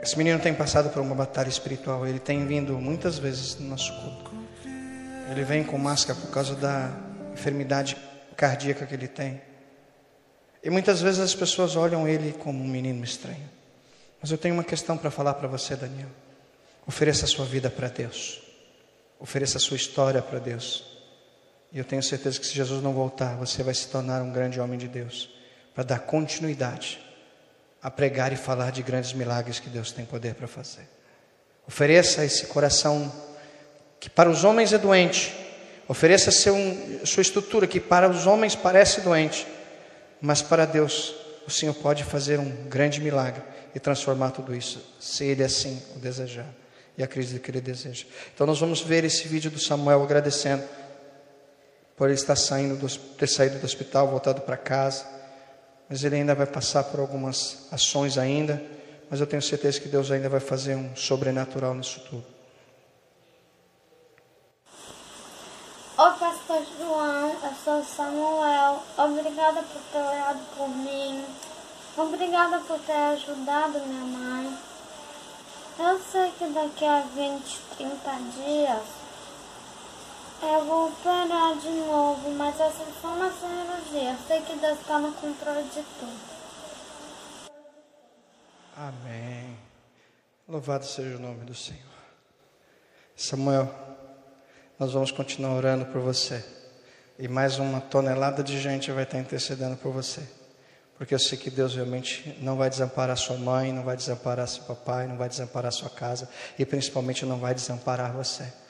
[0.02, 2.06] Esse menino tem passado por uma batalha espiritual.
[2.06, 4.32] Ele tem vindo muitas vezes no nosso culto.
[5.30, 6.90] Ele vem com máscara por causa da
[7.34, 7.94] enfermidade
[8.38, 9.42] cardíaca que ele tem.
[10.64, 13.50] E muitas vezes as pessoas olham ele como um menino estranho.
[14.18, 16.08] Mas eu tenho uma questão para falar para você, Daniel.
[16.86, 18.40] Ofereça a sua vida para Deus.
[19.20, 20.86] Ofereça a sua história para Deus.
[21.70, 24.58] E eu tenho certeza que se Jesus não voltar, você vai se tornar um grande
[24.58, 25.41] homem de Deus
[25.74, 27.00] para dar continuidade
[27.82, 30.88] a pregar e falar de grandes milagres que Deus tem poder para fazer.
[31.66, 33.12] Ofereça esse coração
[33.98, 35.34] que para os homens é doente.
[35.88, 36.54] Ofereça seu,
[37.04, 39.46] sua estrutura que para os homens parece doente,
[40.20, 41.14] mas para Deus
[41.46, 43.42] o Senhor pode fazer um grande milagre
[43.74, 46.46] e transformar tudo isso, se Ele assim o desejar.
[46.96, 48.04] e acredito que ele deseja.
[48.34, 50.62] Então nós vamos ver esse vídeo do Samuel agradecendo
[51.96, 55.06] por ele estar saindo do, ter saído do hospital, voltado para casa.
[55.92, 58.64] Mas ele ainda vai passar por algumas ações ainda,
[59.10, 62.24] mas eu tenho certeza que Deus ainda vai fazer um sobrenatural nisso tudo.
[65.98, 68.82] Oi, Pastor João, eu sou Samuel.
[68.96, 71.26] Obrigada por ter orado por mim.
[71.98, 74.58] Obrigada por ter ajudado minha mãe.
[75.78, 79.01] Eu sei que daqui a 20, 30 dias
[80.42, 84.10] eu vou operar de novo, mas essa foi uma cirurgia.
[84.10, 86.32] Eu sei que Deus está no controle de tudo.
[88.76, 89.56] Amém.
[90.48, 91.80] Louvado seja o nome do Senhor.
[93.14, 93.72] Samuel,
[94.78, 96.44] nós vamos continuar orando por você.
[97.18, 100.22] E mais uma tonelada de gente vai estar intercedendo por você.
[100.98, 104.64] Porque eu sei que Deus realmente não vai desamparar sua mãe, não vai desamparar seu
[104.64, 106.28] papai, não vai desamparar sua casa
[106.58, 108.61] e principalmente não vai desamparar você.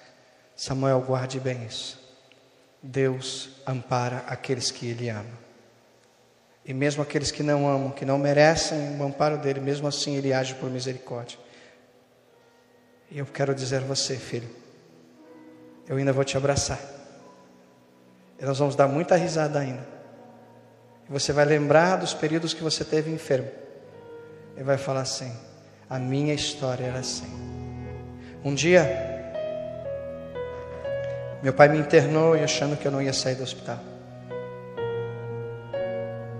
[0.62, 2.00] Samuel, guarde bem isso.
[2.80, 5.36] Deus ampara aqueles que Ele ama.
[6.64, 10.32] E mesmo aqueles que não amam, que não merecem o amparo dele, mesmo assim Ele
[10.32, 11.36] age por misericórdia.
[13.10, 14.48] E eu quero dizer a você, filho,
[15.88, 16.78] eu ainda vou te abraçar.
[18.38, 19.84] E nós vamos dar muita risada ainda.
[21.08, 23.50] E você vai lembrar dos períodos que você teve enfermo.
[24.56, 25.36] E vai falar assim:
[25.90, 27.26] a minha história era assim.
[28.44, 29.11] Um dia,
[31.42, 33.78] meu pai me internou e achando que eu não ia sair do hospital.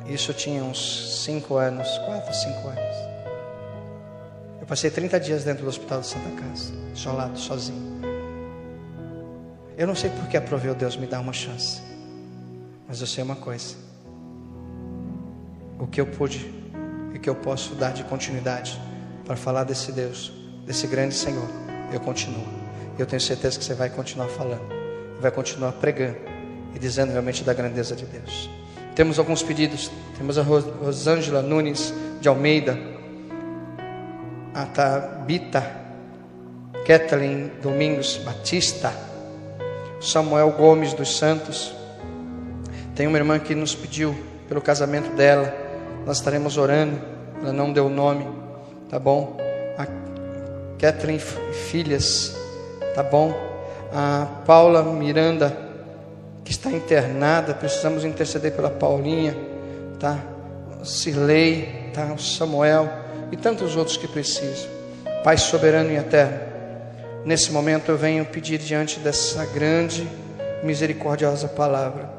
[0.06, 2.96] Isso tinha uns 5 anos, 4, 5 anos.
[4.60, 8.00] Eu passei 30 dias dentro do hospital de Santa Casa, isolado, sozinho.
[9.76, 11.80] Eu não sei porque aproveu Deus me dar uma chance,
[12.86, 13.74] mas eu sei uma coisa:
[15.78, 16.52] o que eu pude
[17.14, 18.80] e que eu posso dar de continuidade
[19.24, 20.32] para falar desse Deus,
[20.66, 21.48] desse grande Senhor,
[21.92, 22.46] eu continuo.
[22.98, 24.81] Eu tenho certeza que você vai continuar falando,
[25.22, 26.16] vai continuar pregando
[26.74, 28.50] e dizendo realmente da grandeza de Deus.
[28.94, 29.90] Temos alguns pedidos.
[30.18, 32.78] Temos a Rosângela Nunes de Almeida,
[34.54, 35.64] a Tabita,
[36.86, 38.92] Kathleen Domingos Batista,
[40.00, 41.74] Samuel Gomes dos Santos.
[42.94, 44.14] Tem uma irmã que nos pediu
[44.48, 45.54] pelo casamento dela.
[46.04, 47.00] Nós estaremos orando.
[47.40, 48.28] Ela não deu nome,
[48.88, 49.36] tá bom?
[49.78, 49.86] A
[50.78, 52.36] Kathleen Filhas,
[52.94, 53.51] tá bom?
[53.92, 55.70] A Paula Miranda
[56.44, 59.36] que está internada, precisamos interceder pela Paulinha,
[59.98, 60.18] tá?
[60.84, 62.12] Cirlei, tá?
[62.12, 62.90] O Samuel
[63.30, 64.68] e tantos outros que precisam.
[65.22, 66.40] Pai soberano e eterno,
[67.24, 70.08] nesse momento eu venho pedir diante dessa grande,
[70.64, 72.10] misericordiosa palavra,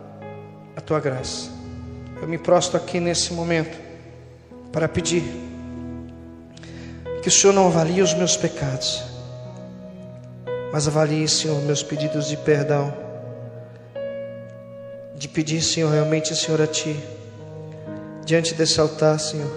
[0.76, 1.50] a tua graça.
[2.22, 3.78] Eu me prostro aqui nesse momento
[4.72, 5.24] para pedir
[7.22, 9.04] que o Senhor não avalie os meus pecados,
[10.74, 13.04] mas avalie, Senhor, meus pedidos de perdão
[15.24, 17.02] de pedir, Senhor, realmente, Senhor, a Ti,
[18.26, 19.50] diante desse altar, Senhor,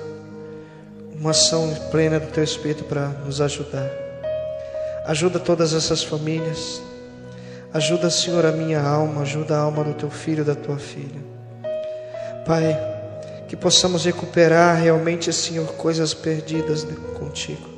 [1.13, 3.91] uma ação plena do Teu Espírito para nos ajudar.
[5.07, 6.81] Ajuda todas essas famílias.
[7.75, 11.21] Ajuda, Senhor, a minha alma, ajuda a alma do Teu filho, da Tua filha.
[12.47, 12.79] Pai,
[13.49, 16.87] que possamos recuperar realmente, Senhor, coisas perdidas
[17.19, 17.76] contigo.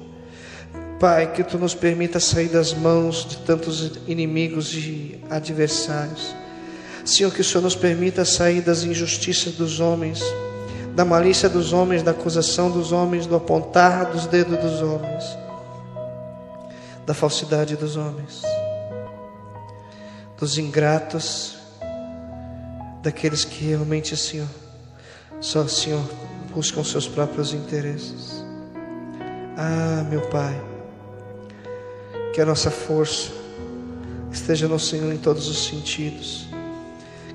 [0.99, 6.34] Pai, que Tu nos permita sair das mãos de tantos inimigos e adversários
[7.09, 10.20] Senhor, que o Senhor nos permita sair das injustiças dos homens,
[10.94, 15.24] da malícia dos homens, da acusação dos homens, do apontar dos dedos dos homens,
[17.07, 18.42] da falsidade dos homens,
[20.38, 21.57] dos ingratos,
[23.03, 24.49] daqueles que realmente, Senhor,
[25.40, 26.05] só, Senhor,
[26.55, 28.44] buscam seus próprios interesses.
[29.57, 30.61] Ah, meu Pai,
[32.39, 33.32] que a nossa força
[34.30, 36.47] esteja no Senhor em todos os sentidos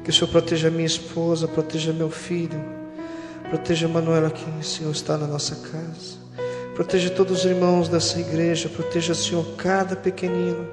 [0.02, 2.64] que o Senhor proteja minha esposa, proteja meu filho,
[3.50, 6.16] proteja Manuela que o Senhor está na nossa casa.
[6.74, 10.66] Proteja todos os irmãos dessa igreja, proteja, Senhor, cada pequenino.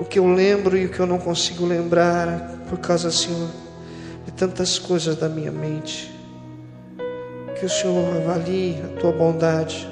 [0.00, 3.48] O que eu lembro e o que eu não consigo lembrar, por causa, Senhor,
[4.26, 6.12] de tantas coisas da minha mente.
[7.60, 9.88] Que o Senhor avalie a tua bondade.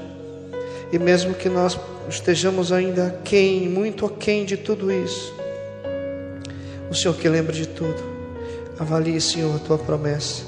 [0.92, 5.34] E mesmo que nós estejamos ainda aquém, muito aquém de tudo isso,
[6.90, 8.12] o Senhor que lembra de tudo
[8.82, 10.42] Avalie, Senhor, a tua promessa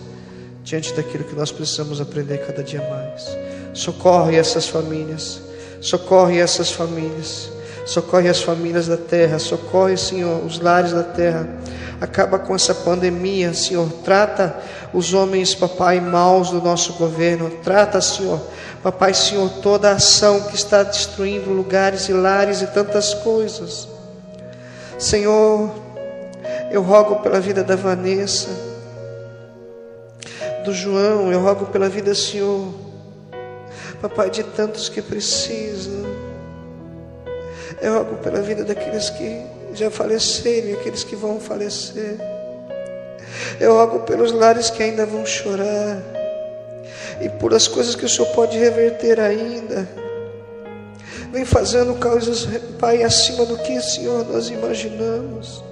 [0.65, 3.37] diante daquilo que nós precisamos aprender cada dia mais.
[3.73, 5.41] Socorre essas famílias,
[5.81, 7.51] socorre essas famílias,
[7.85, 11.47] Socorre as famílias da terra, socorre, Senhor, os lares da terra.
[12.01, 13.87] Acaba com essa pandemia, Senhor.
[14.03, 14.57] Trata
[14.93, 17.51] os homens, papai, maus do nosso governo.
[17.63, 18.41] Trata, Senhor,
[18.85, 23.89] papai, Senhor, toda ação que está destruindo lugares e lares e tantas coisas.
[24.99, 25.75] Senhor,
[26.71, 28.51] eu rogo pela vida da Vanessa,
[30.67, 32.75] do João, eu rogo pela vida, Senhor,
[34.03, 36.05] papai, de tantos que precisam.
[37.81, 42.19] Eu rogo pela vida daqueles que já faleceram e aqueles que vão falecer.
[43.59, 46.03] Eu rogo pelos lares que ainda vão chorar
[47.21, 49.89] e por as coisas que o Senhor pode reverter ainda.
[51.33, 52.47] Vem fazendo causas,
[52.79, 55.65] Pai, acima do que, Senhor, nós imaginamos.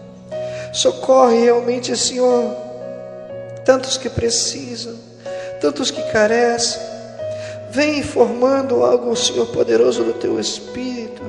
[0.72, 2.56] Socorre realmente, Senhor,
[3.64, 4.94] tantos que precisam,
[5.60, 6.80] tantos que carecem.
[7.70, 11.22] Vem formando algo, Senhor, poderoso do Teu Espírito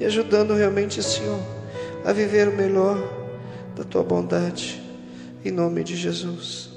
[0.00, 1.38] e ajudando realmente, Senhor,
[2.04, 2.96] a viver o melhor
[3.76, 4.82] da Tua bondade.
[5.44, 6.71] Em nome de Jesus.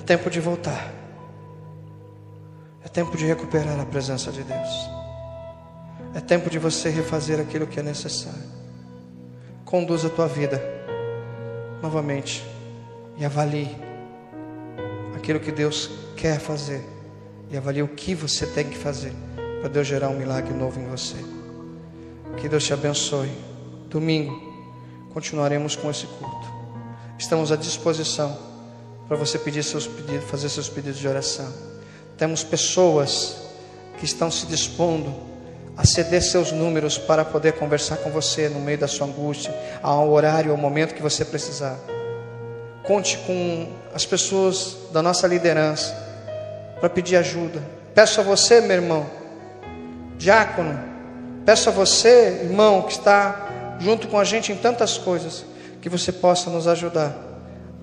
[0.00, 0.90] É tempo de voltar.
[2.82, 4.90] É tempo de recuperar a presença de Deus.
[6.14, 8.48] É tempo de você refazer aquilo que é necessário.
[9.62, 10.58] Conduza a tua vida
[11.82, 12.42] novamente
[13.18, 13.76] e avalie
[15.14, 16.82] aquilo que Deus quer fazer
[17.50, 19.12] e avalie o que você tem que fazer
[19.60, 21.18] para Deus gerar um milagre novo em você.
[22.38, 23.30] Que Deus te abençoe.
[23.90, 24.34] Domingo
[25.12, 26.50] continuaremos com esse culto.
[27.18, 28.49] Estamos à disposição
[29.10, 31.52] para você pedir seus pedidos, fazer seus pedidos de oração.
[32.16, 33.38] Temos pessoas
[33.98, 35.12] que estão se dispondo
[35.76, 39.52] a ceder seus números para poder conversar com você no meio da sua angústia,
[39.82, 41.76] ao horário, ao momento que você precisar.
[42.84, 45.92] Conte com as pessoas da nossa liderança
[46.78, 47.60] para pedir ajuda.
[47.92, 49.10] Peço a você, meu irmão,
[50.18, 50.78] diácono,
[51.44, 55.44] peço a você, irmão, que está junto com a gente em tantas coisas,
[55.82, 57.29] que você possa nos ajudar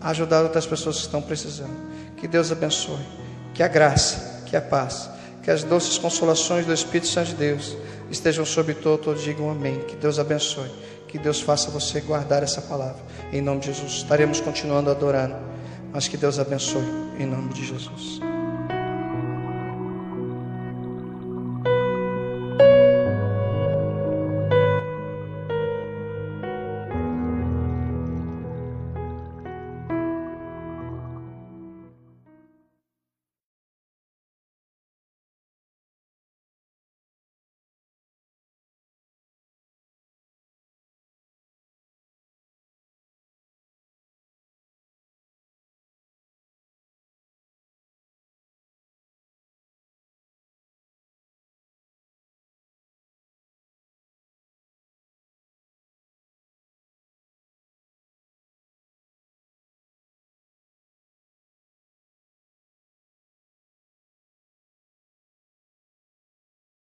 [0.02, 1.76] ajudar outras pessoas que estão precisando.
[2.18, 3.06] Que Deus abençoe,
[3.54, 5.10] que a graça, que a paz,
[5.43, 7.78] que as doces consolações do Espírito Santo de Deus
[8.10, 9.80] estejam sobre todo, todos digam amém.
[9.88, 10.70] Que Deus abençoe,
[11.08, 13.02] que Deus faça você guardar essa palavra.
[13.32, 15.36] Em nome de Jesus, estaremos continuando adorando,
[15.93, 16.86] mas que Deus abençoe,
[17.20, 18.27] em nome de Jesus.